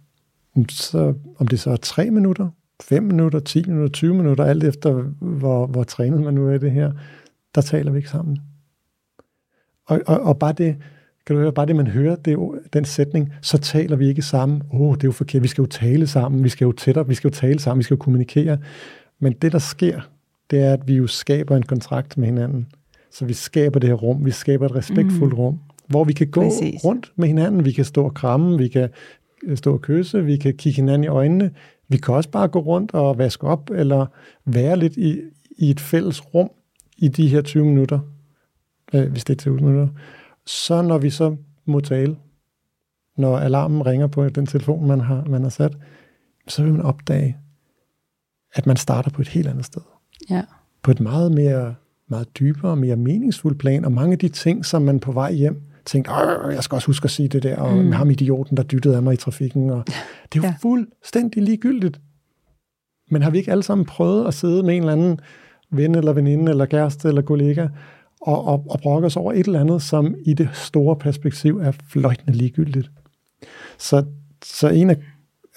[0.69, 2.49] så, om det så er tre minutter,
[2.83, 6.71] 5 minutter, 10 minutter, 20 minutter, alt efter hvor, hvor trænet man nu er det
[6.71, 6.93] her,
[7.55, 8.39] der taler vi ikke sammen.
[9.87, 10.77] Og, og, og bare det,
[11.27, 12.39] kan du høre, bare det, man hører det,
[12.73, 14.63] den sætning, så taler vi ikke sammen.
[14.73, 17.09] Åh, oh, det er jo forkert, vi skal jo tale sammen, vi skal jo tættere,
[17.09, 18.59] vi skal jo tale sammen, vi skal jo kommunikere.
[19.19, 20.01] Men det, der sker,
[20.51, 22.67] det er, at vi jo skaber en kontrakt med hinanden.
[23.19, 25.39] Så vi skaber det her rum, vi skaber et respektfuldt mm.
[25.39, 26.85] rum, hvor vi kan gå Præcis.
[26.85, 28.89] rundt med hinanden, vi kan stå og kramme, vi kan
[29.43, 31.51] øh, stå og kysse, vi kan kigge hinanden i øjnene,
[31.89, 34.07] vi kan også bare gå rundt og vaske op, eller
[34.45, 35.21] være lidt i,
[35.59, 36.51] i et fælles rum
[36.97, 37.99] i de her 20 minutter,
[38.95, 39.89] øh, hvis det er 20 minutter.
[40.47, 42.17] Så når vi så må tale,
[43.17, 45.77] når alarmen ringer på den telefon, man har, man har sat,
[46.49, 47.37] så vil man opdage,
[48.55, 49.83] at man starter på et helt andet sted.
[50.31, 50.43] Ja.
[50.83, 51.75] På et meget mere
[52.11, 55.63] meget dybere, mere meningsfuldt plan, og mange af de ting, som man på vej hjem
[55.85, 56.13] tænkte,
[56.51, 57.93] jeg skal også huske at sige det der, og mm.
[57.93, 59.83] ham idioten, der dyttede af mig i trafikken, og
[60.33, 60.55] det er jo ja.
[60.63, 62.01] fuldstændig ligegyldigt.
[63.11, 65.21] Men har vi ikke alle sammen prøvet at sidde med en eller anden
[65.71, 67.69] ven eller veninde, eller kæreste, eller kollega,
[68.21, 71.73] og, og, og brokke os over et eller andet, som i det store perspektiv er
[71.89, 72.91] fløjtende ligegyldigt.
[73.79, 74.05] Så,
[74.45, 74.97] så en af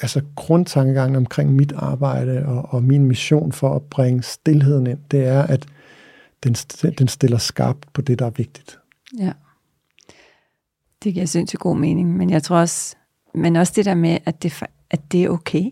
[0.02, 5.28] altså grundtankegangen omkring mit arbejde og, og min mission for at bringe stillheden ind, det
[5.28, 5.66] er, at
[6.44, 6.54] den,
[6.98, 8.80] den stiller skarpt på det, der er vigtigt.
[9.20, 9.32] Ja.
[11.04, 12.96] Det giver sindssygt god mening, men jeg tror også,
[13.36, 15.64] men også det der med, at det, at det er okay.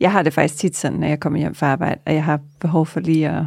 [0.00, 2.40] Jeg har det faktisk tit sådan, når jeg kommer hjem fra arbejde, at jeg har
[2.60, 3.44] behov for lige at,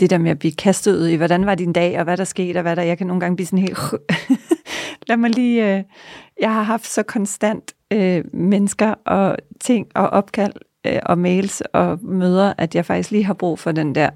[0.00, 2.24] det der med at blive kastet ud i, hvordan var din dag, og hvad der
[2.24, 3.78] skete, og hvad der, jeg kan nogle gange blive sådan helt,
[5.08, 5.84] lad mig lige, øh,
[6.40, 10.52] jeg har haft så konstant øh, mennesker og ting og opkald
[10.86, 14.10] øh, og mails og møder, at jeg faktisk lige har brug for den der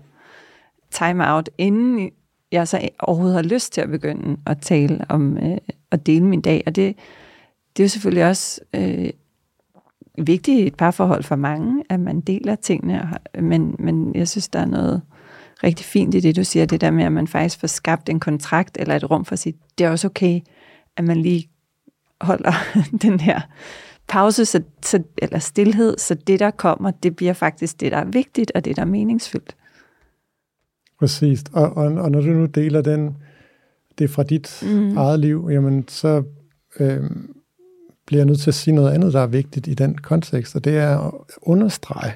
[0.95, 2.11] timeout, inden
[2.53, 5.59] jeg så overhovedet har lyst til at begynde at tale om øh,
[5.91, 6.63] at dele min dag.
[6.67, 6.97] Og det,
[7.77, 9.11] det er jo selvfølgelig også øh,
[10.19, 14.59] vigtigt i et parforhold for mange, at man deler tingene, men, men jeg synes, der
[14.59, 15.03] er noget
[15.65, 18.21] rigtig fint i det, du siger, det der med, at man faktisk får skabt en
[18.21, 19.57] kontrakt eller et rum for sit.
[19.79, 20.41] Det er også okay,
[20.97, 21.49] at man lige
[22.21, 22.53] holder
[23.03, 23.41] den her
[24.09, 28.05] pause, så, så, eller stillhed, så det, der kommer, det bliver faktisk det, der er
[28.05, 29.57] vigtigt, og det, der er meningsfyldt.
[31.05, 31.45] Præcis.
[31.53, 33.17] Og, og, og når du nu deler den,
[33.99, 34.97] det fra dit mm.
[34.97, 36.23] eget liv, jamen så
[36.81, 37.01] øh,
[38.07, 40.65] bliver jeg nødt til at sige noget andet, der er vigtigt i den kontekst, og
[40.65, 42.13] det er at understrege,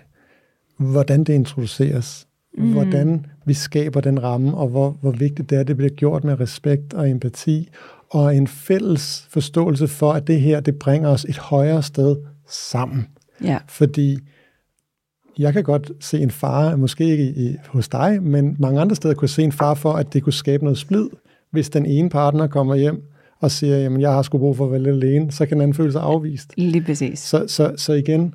[0.79, 2.27] hvordan det introduceres,
[2.59, 2.73] mm.
[2.73, 6.25] hvordan vi skaber den ramme, og hvor, hvor vigtigt det er, at det bliver gjort
[6.25, 7.69] med respekt og empati,
[8.11, 12.17] og en fælles forståelse for, at det her, det bringer os et højere sted
[12.49, 13.07] sammen.
[13.45, 13.59] Ja.
[13.69, 14.19] Fordi
[15.39, 19.15] jeg kan godt se en far, måske ikke i, hos dig, men mange andre steder
[19.15, 21.09] kunne se en far for, at det kunne skabe noget splid,
[21.51, 23.03] hvis den ene partner kommer hjem
[23.41, 25.63] og siger, jamen jeg har sgu brug for at være lidt alene, så kan den
[25.63, 26.53] anden føle sig afvist.
[26.57, 27.19] Lige præcis.
[27.19, 28.35] Så, så, så igen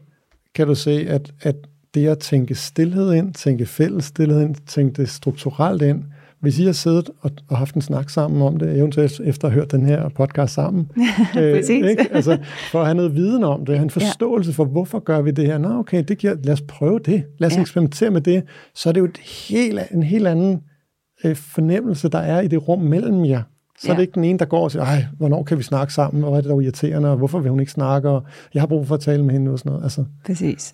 [0.56, 1.56] kan du se, at, at
[1.94, 6.04] det at tænke stillhed ind, tænke fælles stillhed ind, tænke det strukturelt ind,
[6.44, 9.52] hvis I har siddet og, og haft en snak sammen om det, eventuelt efter at
[9.52, 10.92] have hørt den her podcast sammen,
[11.38, 12.08] øh, ikke?
[12.12, 12.38] Altså,
[12.72, 14.56] for at have noget viden om det, have en forståelse ja.
[14.56, 15.58] for, hvorfor gør vi det her?
[15.58, 17.24] Nå, okay, det giver, lad os prøve det.
[17.38, 17.62] Lad os ja.
[17.62, 18.44] eksperimentere med det.
[18.76, 20.62] Så er det jo et helt, en helt anden
[21.24, 23.42] øh, fornemmelse, der er i det rum mellem jer.
[23.80, 23.92] Så ja.
[23.92, 26.24] er det ikke den ene, der går og siger, ej, hvornår kan vi snakke sammen,
[26.24, 28.24] og hvad er det der irriterende, og hvorfor vil hun ikke snakke, og
[28.54, 29.84] jeg har brug for at tale med hende, og sådan noget.
[29.84, 30.06] Altså.
[30.26, 30.74] Præcis.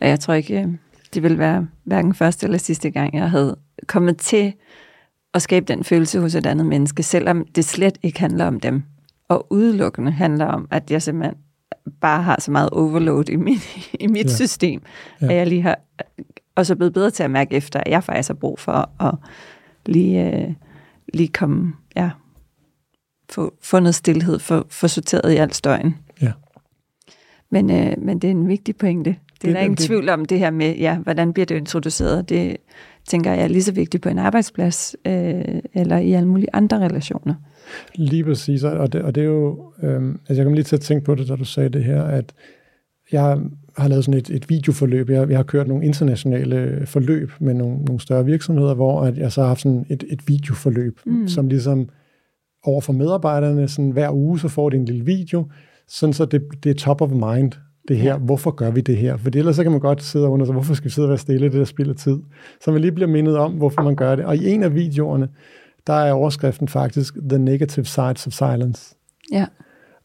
[0.00, 0.78] Og jeg tror ikke,
[1.14, 3.56] det vil være hverken første eller sidste gang, jeg havde
[3.86, 4.52] kommet til
[5.34, 8.82] at skabe den følelse hos et andet menneske, selvom det slet ikke handler om dem,
[9.28, 11.34] og udelukkende handler om, at jeg simpelthen
[12.00, 13.58] bare har så meget overload i, min,
[14.00, 14.34] i mit ja.
[14.34, 14.82] system,
[15.20, 15.26] ja.
[15.26, 15.78] at jeg lige har,
[16.54, 19.14] og så blevet bedre til at mærke efter, at jeg faktisk har brug for at
[19.86, 20.54] lige, øh,
[21.14, 22.10] lige komme, ja,
[23.30, 25.96] få, få noget stillhed, få, få sorteret i al støjen.
[26.22, 26.32] Ja.
[27.50, 29.10] Men, øh, men det er en vigtig pointe.
[29.10, 31.56] Det, det er der ingen det, tvivl om, det her med, ja, hvordan bliver det
[31.56, 32.28] introduceret.
[32.28, 32.56] Det,
[33.08, 35.44] tænker jeg er lige så vigtigt på en arbejdsplads, øh,
[35.74, 37.34] eller i alle mulige andre relationer.
[37.94, 40.80] Lige præcis, og det, og det er jo, øh, altså jeg kom lige til at
[40.80, 42.32] tænke på det, da du sagde det her, at
[43.12, 43.38] jeg
[43.76, 45.10] har lavet sådan et, et videoforløb.
[45.10, 49.32] Jeg, jeg har kørt nogle internationale forløb med nogle, nogle større virksomheder, hvor at jeg
[49.32, 51.28] så har haft sådan et, et videoforløb, mm.
[51.28, 51.88] som ligesom
[52.64, 55.46] over for medarbejderne, sådan hver uge, så får de en lille video,
[55.88, 57.52] sådan så det, det er top of mind,
[57.88, 58.12] det her.
[58.12, 58.18] Ja.
[58.18, 59.16] Hvorfor gør vi det her?
[59.16, 61.18] For ellers så kan man godt sidde under sig, hvorfor skal vi sidde og være
[61.18, 62.18] stille, det der spilder tid?
[62.64, 64.24] Så man lige bliver mindet om, hvorfor man gør det.
[64.24, 65.28] Og i en af videoerne,
[65.86, 68.94] der er overskriften faktisk The Negative Sides of Silence.
[69.32, 69.46] Ja.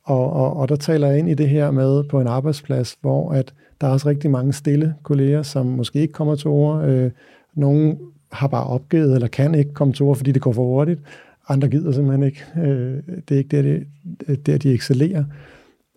[0.04, 3.32] Og, og, og der taler jeg ind i det her med på en arbejdsplads, hvor
[3.32, 6.86] at der er også rigtig mange stille kolleger, som måske ikke kommer til ord.
[6.86, 7.12] Øh,
[7.56, 7.98] nogle
[8.32, 11.02] har bare opgivet eller kan ikke komme til ord, fordi det går for hurtigt.
[11.50, 12.46] Andre gider simpelthen ikke.
[12.58, 12.98] Øh,
[13.30, 13.80] det er ikke der,
[14.28, 15.24] det, der de excellerer.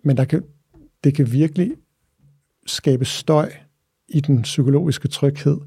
[0.03, 0.43] Men der kan,
[1.05, 1.72] det kan virkelig
[2.66, 3.53] skabe støj
[4.09, 5.59] i den psykologiske tryghed.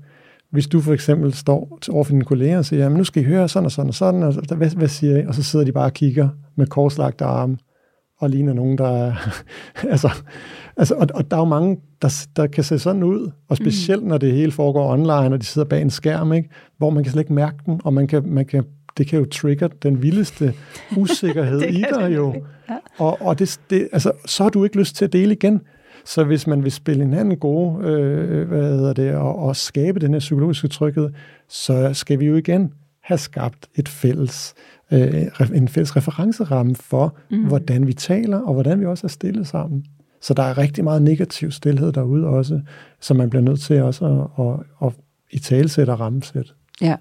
[0.49, 3.25] Hvis du for eksempel står over for dine kolleger og siger, jamen nu skal I
[3.25, 5.25] høre sådan og sådan og sådan, og hvad, hvad siger I?
[5.25, 7.57] Og så sidder de bare og kigger med korslagte arme
[8.19, 9.13] og ligner nogen, der er...
[9.93, 10.09] altså,
[10.77, 14.03] altså, og, og der er jo mange, der, der kan se sådan ud, og specielt
[14.03, 14.09] mm.
[14.09, 16.49] når det hele foregår online, og de sidder bag en skærm, ikke?
[16.77, 18.63] hvor man kan slet ikke mærke den, og man kan, man kan,
[18.97, 20.53] det kan jo trigger den vildeste
[20.97, 22.43] usikkerhed i dig jo.
[22.69, 22.77] Ja.
[22.97, 25.61] Og, og det, det, altså, så har du ikke lyst til at dele igen.
[26.05, 30.13] Så hvis man vil spille hinanden gode, øh, hvad hedder det, og, og skabe den
[30.13, 31.09] her psykologiske tryghed,
[31.49, 32.73] så skal vi jo igen
[33.03, 34.53] have skabt et fælles,
[34.91, 35.23] øh,
[35.53, 37.47] en fælles referenceramme for, mm.
[37.47, 39.85] hvordan vi taler, og hvordan vi også er stillet sammen.
[40.21, 42.61] Så der er rigtig meget negativ stillhed derude også,
[42.99, 44.93] som man bliver nødt til også at, at, at
[45.31, 46.51] i talsætte og rammesætte.
[46.81, 46.95] Ja,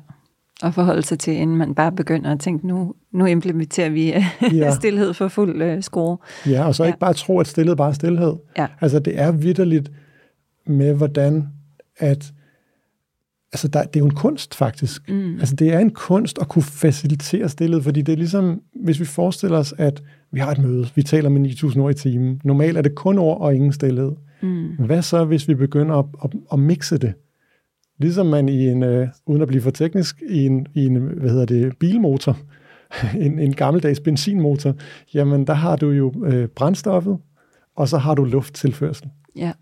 [0.62, 4.22] og forholde sig til, inden man bare begynder at tænke, nu, nu implementerer vi øh,
[4.56, 4.74] ja.
[4.74, 6.18] stillhed for fuld uh, skrue.
[6.46, 6.86] Ja, og så ja.
[6.86, 8.34] ikke bare tro, at stillhed bare er stillhed.
[8.58, 8.66] Ja.
[8.80, 9.92] Altså det er vidderligt
[10.66, 11.48] med, hvordan
[11.98, 12.32] at
[13.52, 15.10] altså der, det er jo en kunst faktisk.
[15.10, 15.34] Mm.
[15.38, 19.04] Altså det er en kunst at kunne facilitere stillet, fordi det er ligesom, hvis vi
[19.04, 20.02] forestiller os, at
[20.32, 22.40] vi har et møde, vi taler med 9.000 ord i timen.
[22.44, 24.12] Normalt er det kun ord og ingen stillhed.
[24.42, 24.68] Mm.
[24.78, 27.14] Hvad så, hvis vi begynder at, at, at mixe det?
[28.02, 31.30] Ligesom man i en, uh, uden at blive for teknisk, i en, i en hvad
[31.30, 32.38] hedder det, bilmotor,
[33.24, 34.74] en, en gammeldags benzinmotor,
[35.14, 37.18] jamen der har du jo uh, brændstoffet,
[37.76, 39.08] og så har du lufttilførsel.
[39.36, 39.52] Ja.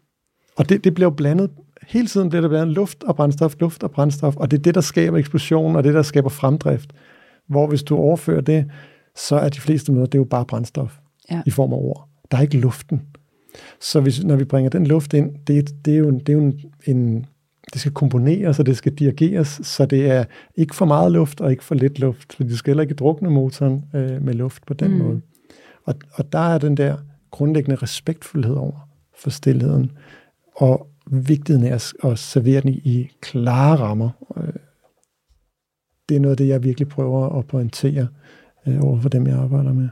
[0.57, 1.51] Og det, det bliver blandet
[1.91, 4.74] hele tiden bliver der blandet luft og brændstof, luft og brændstof, og det er det,
[4.74, 6.93] der skaber eksplosion, og det, der skaber fremdrift.
[7.49, 8.70] Hvor hvis du overfører det,
[9.16, 10.99] så er de fleste møder, det er jo bare brændstof
[11.30, 11.43] ja.
[11.47, 12.09] i form af ord.
[12.30, 13.03] Der er ikke luften.
[13.80, 16.41] Så hvis, når vi bringer den luft ind, det, det er jo, det er jo
[16.41, 17.26] en, en,
[17.73, 20.25] det skal komponeres, og det skal dirigeres, så det er
[20.57, 23.31] ikke for meget luft og ikke for lidt luft, for du skal heller ikke drukne
[23.31, 24.99] motoren øh, med luft på den mm.
[24.99, 25.21] måde.
[25.85, 26.97] Og, og der er den der
[27.31, 29.93] grundlæggende respektfuldhed over for stillheden.
[30.57, 34.11] Og, vigtigheden af at, at servere den i, i klare rammer.
[34.37, 34.53] Øh,
[36.09, 38.09] det er noget af det, jeg virkelig prøver at pointere
[38.66, 39.89] øh, over for dem, jeg arbejder med.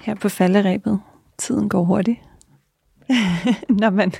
[0.00, 1.00] Her på falderæbet,
[1.38, 2.18] tiden går hurtigt.
[3.82, 4.12] når, man,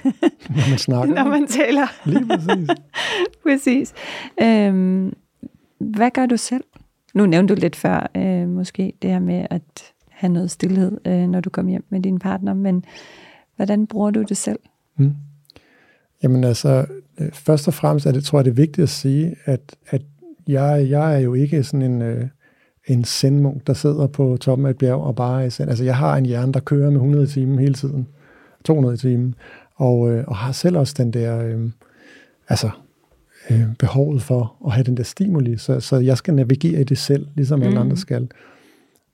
[0.48, 1.14] når man snakker.
[1.14, 1.86] når man taler.
[2.04, 2.68] Lige præcis.
[3.46, 3.94] præcis.
[4.42, 5.12] Øhm,
[5.78, 6.64] hvad gør du selv?
[7.14, 11.28] Nu nævnte du lidt før, øh, måske det her med at have noget stillhed, øh,
[11.28, 12.84] når du kommer hjem med din partner, men
[13.58, 14.58] Hvordan bruger du det selv?
[14.98, 15.14] Mm.
[16.22, 16.86] Jamen altså,
[17.20, 20.02] øh, først og fremmest er det, tror jeg, det er vigtigt at sige, at, at
[20.48, 22.26] jeg, jeg er jo ikke sådan en, øh,
[22.86, 25.68] en sendmunk, der sidder på toppen af et bjerg og bare er send.
[25.68, 28.08] Altså, jeg har en hjerne, der kører med 100 i timen hele tiden.
[28.64, 29.34] 200 i timen.
[29.74, 31.70] Og, øh, og har selv også den der, øh,
[32.48, 32.70] altså,
[33.50, 35.56] øh, behovet for at have den der stimuli.
[35.56, 37.80] Så, så jeg skal navigere i det selv, ligesom alle mm.
[37.80, 38.28] andre skal.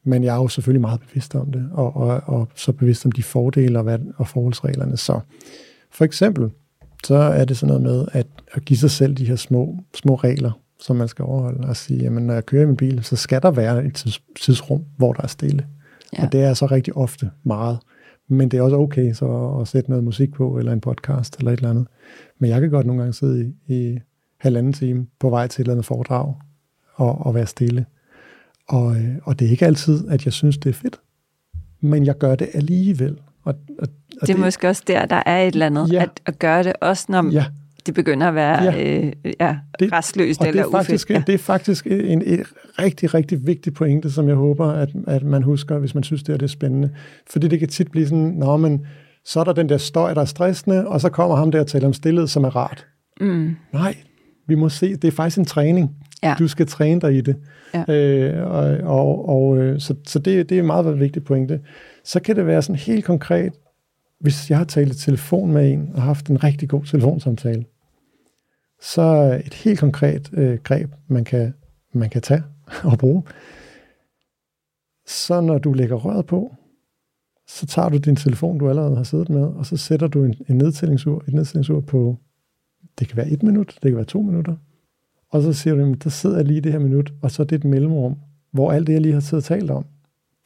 [0.05, 3.13] Men jeg er jo selvfølgelig meget bevidst om det, og, og, og så bevidst om
[3.13, 4.97] de fordele og, hvad, og forholdsreglerne.
[4.97, 5.21] Så
[5.91, 6.51] for eksempel,
[7.05, 10.15] så er det sådan noget med at, at give sig selv de her små, små
[10.15, 13.17] regler, som man skal overholde, og sige, jamen når jeg kører i min bil, så
[13.17, 15.67] skal der være et tids, tidsrum, hvor der er stille.
[16.19, 16.25] Ja.
[16.25, 17.79] Og det er så rigtig ofte meget.
[18.29, 21.53] Men det er også okay så at sætte noget musik på, eller en podcast, eller
[21.53, 21.87] et eller andet.
[22.39, 23.99] Men jeg kan godt nogle gange sidde i, i
[24.41, 26.35] halvanden time på vej til et eller andet foredrag,
[26.95, 27.87] og, og være stille.
[28.69, 31.01] Og, øh, og det er ikke altid, at jeg synes, det er fedt.
[31.81, 33.19] Men jeg gør det alligevel.
[33.43, 33.89] Og, og, og
[34.21, 36.63] det er det, måske også der, der er et eller andet, ja, at, at gøre
[36.63, 37.45] det også, når ja,
[37.87, 41.23] det begynder at være ja, øh, ja, det, restløst eller det er faktisk, ja.
[41.27, 42.45] Det er faktisk en, en
[42.79, 46.33] rigtig, rigtig vigtig pointe, som jeg håber, at, at man husker, hvis man synes, det
[46.33, 46.91] er, det spændende.
[47.31, 48.87] Fordi det kan tit blive sådan, nå, men
[49.25, 51.67] så er der den der støj, der er stressende, og så kommer ham der og
[51.67, 52.87] taler om stillhed, som er rart.
[53.21, 53.57] Mm.
[53.73, 53.97] Nej,
[54.47, 55.91] vi må se, det er faktisk en træning.
[56.23, 56.35] Ja.
[56.39, 57.37] Du skal træne dig i det.
[57.75, 57.95] Ja.
[57.95, 61.61] Øh, og og, og øh, så, så det, det er en meget vigtig pointe.
[62.05, 63.53] Så kan det være sådan helt konkret,
[64.21, 67.65] hvis jeg har talt i telefon med en og haft en rigtig god telefonsamtale,
[68.85, 71.55] så et helt konkret øh, greb, man kan,
[71.93, 72.43] man kan tage
[72.93, 73.23] og bruge.
[75.07, 76.55] Så når du lægger røret på,
[77.47, 80.35] så tager du din telefon, du allerede har siddet med, og så sætter du en,
[80.49, 82.19] en nedtællingsur, et nedtællingsur på,
[82.99, 84.57] det kan være et minut, det kan være to minutter,
[85.31, 87.57] og så siger du, der sidder jeg lige det her minut, og så er det
[87.57, 88.17] et mellemrum,
[88.51, 89.85] hvor alt det, jeg lige har siddet og talt om,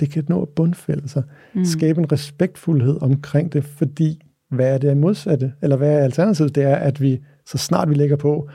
[0.01, 1.23] det kan nå at bundfælde sig.
[1.55, 1.65] Mm.
[1.65, 5.53] Skabe en respektfuldhed omkring det, fordi hvad er det modsatte?
[5.63, 6.55] Eller hvad er alternativet?
[6.55, 7.21] Det er, at vi,
[7.51, 8.49] så snart vi lægger på,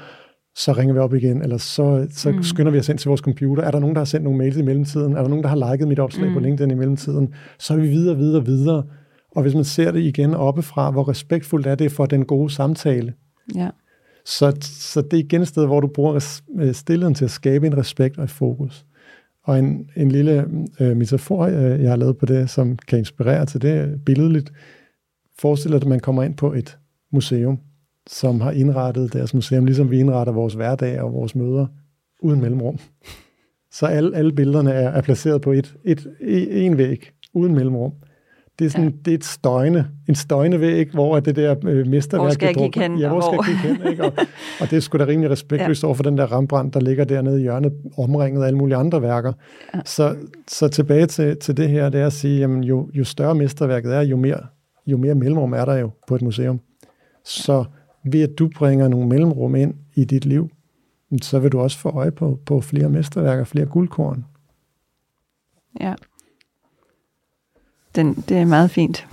[0.55, 2.43] så ringer vi op igen, eller så, så mm.
[2.43, 3.63] skynder vi os ind til vores computer.
[3.63, 5.13] Er der nogen, der har sendt nogle mails i mellemtiden?
[5.13, 6.33] Er der nogen, der har liket mit opslag mm.
[6.33, 7.33] på LinkedIn i mellemtiden?
[7.59, 8.83] Så er vi videre, videre, videre.
[9.35, 13.13] Og hvis man ser det igen oppefra, hvor respektfuldt er det for den gode samtale,
[13.55, 13.69] ja.
[14.25, 17.67] så, så det er igen et sted, hvor du bruger øh, stillheden til at skabe
[17.67, 18.85] en respekt og et fokus.
[19.43, 20.47] Og en, en lille
[20.79, 24.51] øh, metafor, øh, jeg har lavet på det, som kan inspirere til det billedligt,
[25.39, 26.77] forestiller at man kommer ind på et
[27.11, 27.59] museum,
[28.07, 31.67] som har indrettet deres museum, ligesom vi indretter vores hverdag og vores møder,
[32.21, 32.77] uden mellemrum.
[33.71, 36.07] Så alle, alle billederne er, er placeret på et, et,
[36.65, 37.91] en væg, uden mellemrum.
[38.59, 38.91] Det er, sådan, ja.
[39.05, 42.25] det er et støjne, en støjne væg, hvor det der øh, mesterværk...
[42.25, 42.97] Hvor skal jeg kigge hen?
[42.97, 43.91] Ja, hvor skal jeg kigge hen?
[43.91, 44.03] Ikke?
[44.03, 44.13] Og,
[44.61, 45.87] og det er sgu da rimelig respektløst ja.
[45.87, 49.01] over for den der Rembrandt, der ligger dernede i hjørnet, omringet af alle mulige andre
[49.01, 49.33] værker.
[49.73, 49.79] Ja.
[49.85, 50.15] Så,
[50.47, 53.95] så tilbage til, til det her, det er at sige, jamen, jo, jo større mesterværket
[53.95, 54.39] er, jo mere,
[54.87, 56.59] jo mere mellemrum er der jo på et museum.
[57.25, 57.63] Så
[58.03, 60.49] ved at du bringer nogle mellemrum ind i dit liv,
[61.21, 64.25] så vil du også få øje på, på flere mesterværker, flere guldkorn.
[65.79, 65.95] Ja.
[67.95, 69.07] Den, det er meget fint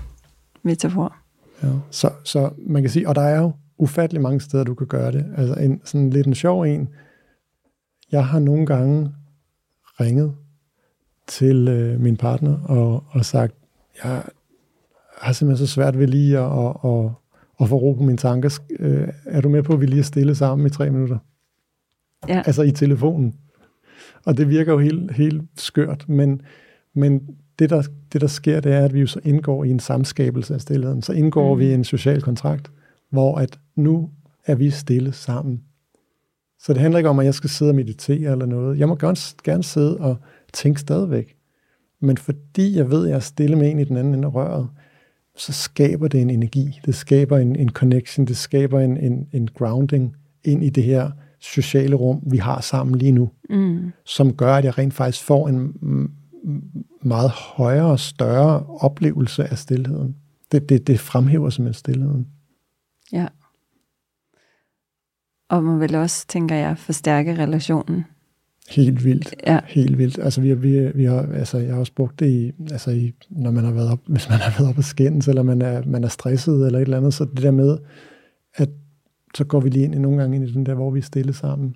[0.62, 1.16] metafor.
[1.62, 4.86] Ja, så, så man kan sige, og der er jo ufattelig mange steder, du kan
[4.86, 5.34] gøre det.
[5.36, 6.88] Altså en, sådan lidt en sjov en.
[8.12, 9.14] Jeg har nogle gange
[10.00, 10.34] ringet
[11.26, 13.54] til øh, min partner og, og sagt,
[14.04, 14.22] jeg
[15.18, 17.10] har simpelthen så svært ved lige at, at, at,
[17.60, 18.60] at få ro på mine tanker.
[18.78, 21.18] Øh, er du med på, at vi lige er stille sammen i tre minutter?
[22.28, 22.42] Ja.
[22.46, 23.34] Altså i telefonen.
[24.24, 26.42] Og det virker jo helt, helt skørt, men,
[26.94, 27.20] men
[27.58, 27.82] det, der,
[28.12, 31.02] det, der sker, det er, at vi jo så indgår i en samskabelse af stillheden.
[31.02, 31.60] Så indgår mm.
[31.60, 32.70] vi i en social kontrakt,
[33.10, 34.10] hvor at nu
[34.46, 35.62] er vi stille sammen.
[36.58, 38.78] Så det handler ikke om, at jeg skal sidde og meditere eller noget.
[38.78, 40.16] Jeg må gerne, gerne sidde og
[40.52, 41.36] tænke stadigvæk.
[42.00, 44.34] Men fordi jeg ved, at jeg er stille med en i den anden ende af
[44.34, 44.68] røret,
[45.40, 46.80] så skaber det en energi.
[46.84, 48.26] Det skaber en, en connection.
[48.26, 52.98] Det skaber en, en, en grounding ind i det her sociale rum, vi har sammen
[52.98, 53.92] lige nu, mm.
[54.04, 55.74] som gør, at jeg rent faktisk får en
[57.02, 60.16] meget højere og større oplevelse af stillheden.
[60.52, 62.26] Det, det, det fremhæver simpelthen stillheden.
[63.12, 63.26] Ja.
[65.48, 68.04] Og man vil også, tænker jeg, forstærke relationen.
[68.70, 69.34] Helt vildt.
[69.46, 69.58] Ja.
[69.66, 70.18] Helt vildt.
[70.18, 73.12] Altså, vi, har, vi, vi har, altså, jeg har også brugt det i, altså i,
[73.30, 75.82] når man har været op, hvis man har været op og skændes, eller man er,
[75.86, 77.78] man er stresset, eller et eller andet, så det der med,
[78.54, 78.68] at
[79.34, 81.02] så går vi lige ind i nogle gange ind i den der, hvor vi er
[81.02, 81.74] stille sammen.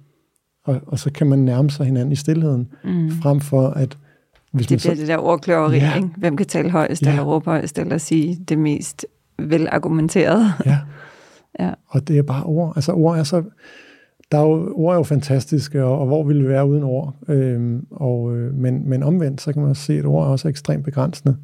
[0.64, 3.10] Og, og så kan man nærme sig hinanden i stillheden, mm.
[3.10, 3.98] frem for at
[4.54, 5.00] hvis det bliver så...
[5.00, 5.96] det der ordkløveri, ja.
[5.96, 6.08] ikke?
[6.16, 7.10] Hvem kan tale højst ja.
[7.10, 9.06] eller råbe højst, eller sige det mest
[9.38, 10.52] velargumenterede.
[10.66, 10.78] Ja.
[11.60, 11.70] ja.
[11.88, 12.72] Og det er bare ord.
[12.76, 13.42] Altså ord er så...
[14.34, 17.14] Der er jo, ord er jo fantastiske, og, og hvor vil vi være uden ord?
[17.28, 20.48] Øhm, og, øh, men, men omvendt, så kan man også se, at ord er også
[20.48, 21.36] ekstremt begrænsende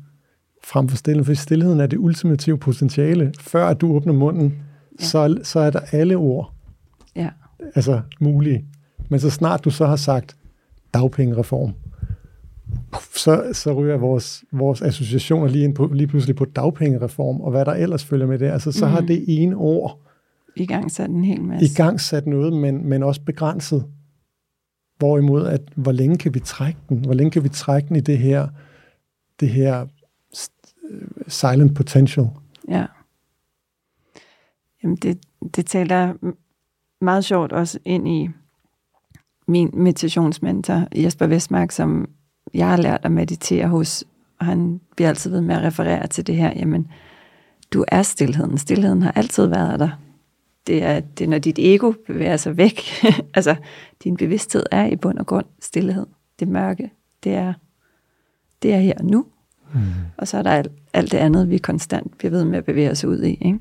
[0.64, 3.32] frem for stillheden, for stillheden er det ultimative potentiale.
[3.41, 4.55] Før at du åbner munden,
[5.01, 5.05] ja.
[5.05, 6.53] så, så er der alle ord
[7.16, 7.28] ja.
[7.74, 8.64] altså mulige.
[9.09, 10.36] Men så snart du så har sagt
[10.95, 11.72] dagpengereform,
[13.16, 17.64] så, så ryger vores, vores associationer lige, ind på, lige pludselig på dagpengereform, og hvad
[17.64, 18.47] der ellers følger med det.
[18.47, 18.93] Altså, så mm.
[18.93, 20.01] har det ene ord
[20.57, 21.67] i gang sat en hel masse.
[21.67, 23.85] I gang sat noget, men, men også begrænset.
[24.99, 27.05] Hvorimod, at hvor længe kan vi trække den?
[27.05, 28.49] Hvor længe kan vi trække den i det her,
[29.41, 29.87] det her
[31.29, 32.27] silent potential?
[32.69, 32.87] Ja.
[34.83, 35.19] Jamen, det,
[35.57, 36.15] det taler
[37.01, 38.29] meget sjovt også ind i
[39.49, 42.09] min meditationsmentor, Jesper Vestmark, som
[42.55, 44.05] jeg har lært at meditere hos,
[44.39, 46.91] og han bliver altid ved med at referere til det her, jamen,
[47.73, 48.59] du er stillheden.
[48.59, 49.91] Stillheden har altid været der.
[50.67, 52.81] Det er, det er når dit ego bevæger sig væk.
[53.35, 53.57] altså,
[54.05, 56.07] din bevidsthed er i bund og grund stillhed.
[56.41, 56.91] Det mørke,
[57.25, 57.53] det er,
[58.63, 59.27] det er her og nu.
[59.75, 59.81] Mm.
[60.17, 62.91] Og så er der alt, alt det andet, vi konstant bliver ved med at bevæge
[62.91, 63.31] os ud i.
[63.31, 63.59] Ikke?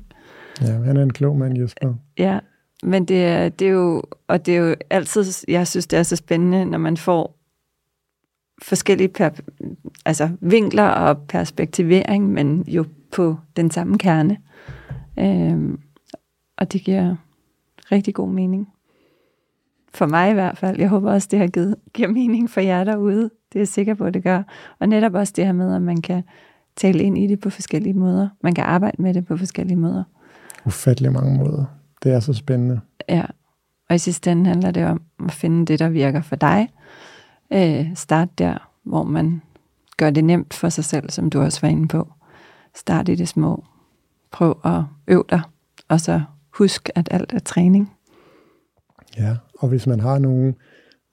[0.60, 1.94] Ja, han er en klog mand, Jesper.
[2.18, 2.38] Ja,
[2.82, 6.02] men det er, det er jo, og det er jo altid, jeg synes, det er
[6.02, 7.36] så spændende, når man får
[8.62, 9.30] forskellige per,
[10.04, 14.36] altså vinkler og perspektivering, men jo på den samme kerne.
[15.18, 15.80] Øhm,
[16.60, 17.16] og det giver
[17.92, 18.68] rigtig god mening.
[19.94, 20.78] For mig i hvert fald.
[20.78, 23.22] Jeg håber også, det har givet, giver mening for jer derude.
[23.22, 24.42] Det er jeg sikker på, at det gør.
[24.78, 26.22] Og netop også det her med, at man kan
[26.76, 28.28] tale ind i det på forskellige måder.
[28.42, 30.04] Man kan arbejde med det på forskellige måder.
[30.66, 31.64] Ufattelig mange måder.
[32.02, 32.80] Det er så spændende.
[33.08, 33.24] Ja,
[33.88, 36.68] og i sidste ende handler det om at finde det, der virker for dig,
[37.52, 39.42] øh, start der, hvor man
[39.96, 42.12] gør det nemt for sig selv, som du også var inde på.
[42.74, 43.64] Start i det små.
[44.30, 45.42] Prøv at øve dig,
[45.88, 46.20] og så
[46.60, 47.90] husk, at alt er træning.
[49.18, 50.54] Ja, og hvis man har nogle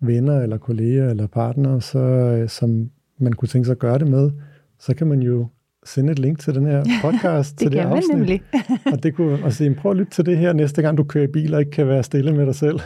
[0.02, 2.90] venner eller kolleger eller partnere, så, øh, som
[3.20, 4.32] man kunne tænke sig at gøre det med,
[4.80, 5.48] så kan man jo
[5.86, 8.18] sende et link til den her podcast, det til det man afsnit.
[8.18, 8.42] nemlig.
[8.94, 11.24] og det kunne, og sige, prøv at lytte til det her næste gang, du kører
[11.24, 12.80] i bil og ikke kan være stille med dig selv.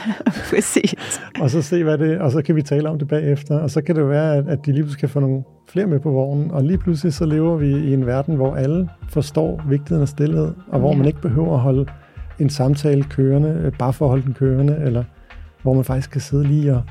[0.50, 0.94] Præcis.
[1.40, 3.58] og så se, hvad det og så kan vi tale om det bagefter.
[3.58, 6.00] Og så kan det være, at, at de lige pludselig kan få nogle flere med
[6.00, 6.50] på vognen.
[6.50, 10.52] Og lige pludselig så lever vi i en verden, hvor alle forstår vigtigheden af stillhed,
[10.68, 10.96] og hvor Ja.
[10.96, 11.86] man ikke behøver at holde
[12.38, 15.04] en samtale kørende, øh, bare for at holde den kørende, eller
[15.62, 16.82] hvor man faktisk kan sidde lige og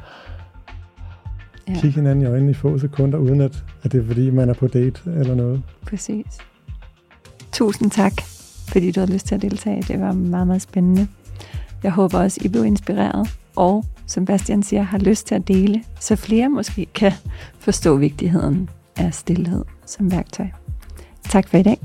[1.68, 4.50] Ja, kigge hinanden i øjnene i få sekunder, uden at, at det er fordi, man
[4.50, 5.62] er på date eller noget.
[5.82, 6.26] præcis.
[7.52, 8.14] Tusind tak,
[8.68, 9.82] fordi du havde lyst til at deltage.
[9.82, 11.08] Det var meget, meget spændende.
[11.84, 15.84] Jeg håber også, I blev inspireret, og som Bastian siger, har lyst til at dele,
[16.00, 17.12] så flere måske kan
[17.60, 20.48] forstå vigtigheden af stillhed som værktøj.
[21.30, 21.80] Tak for i dag.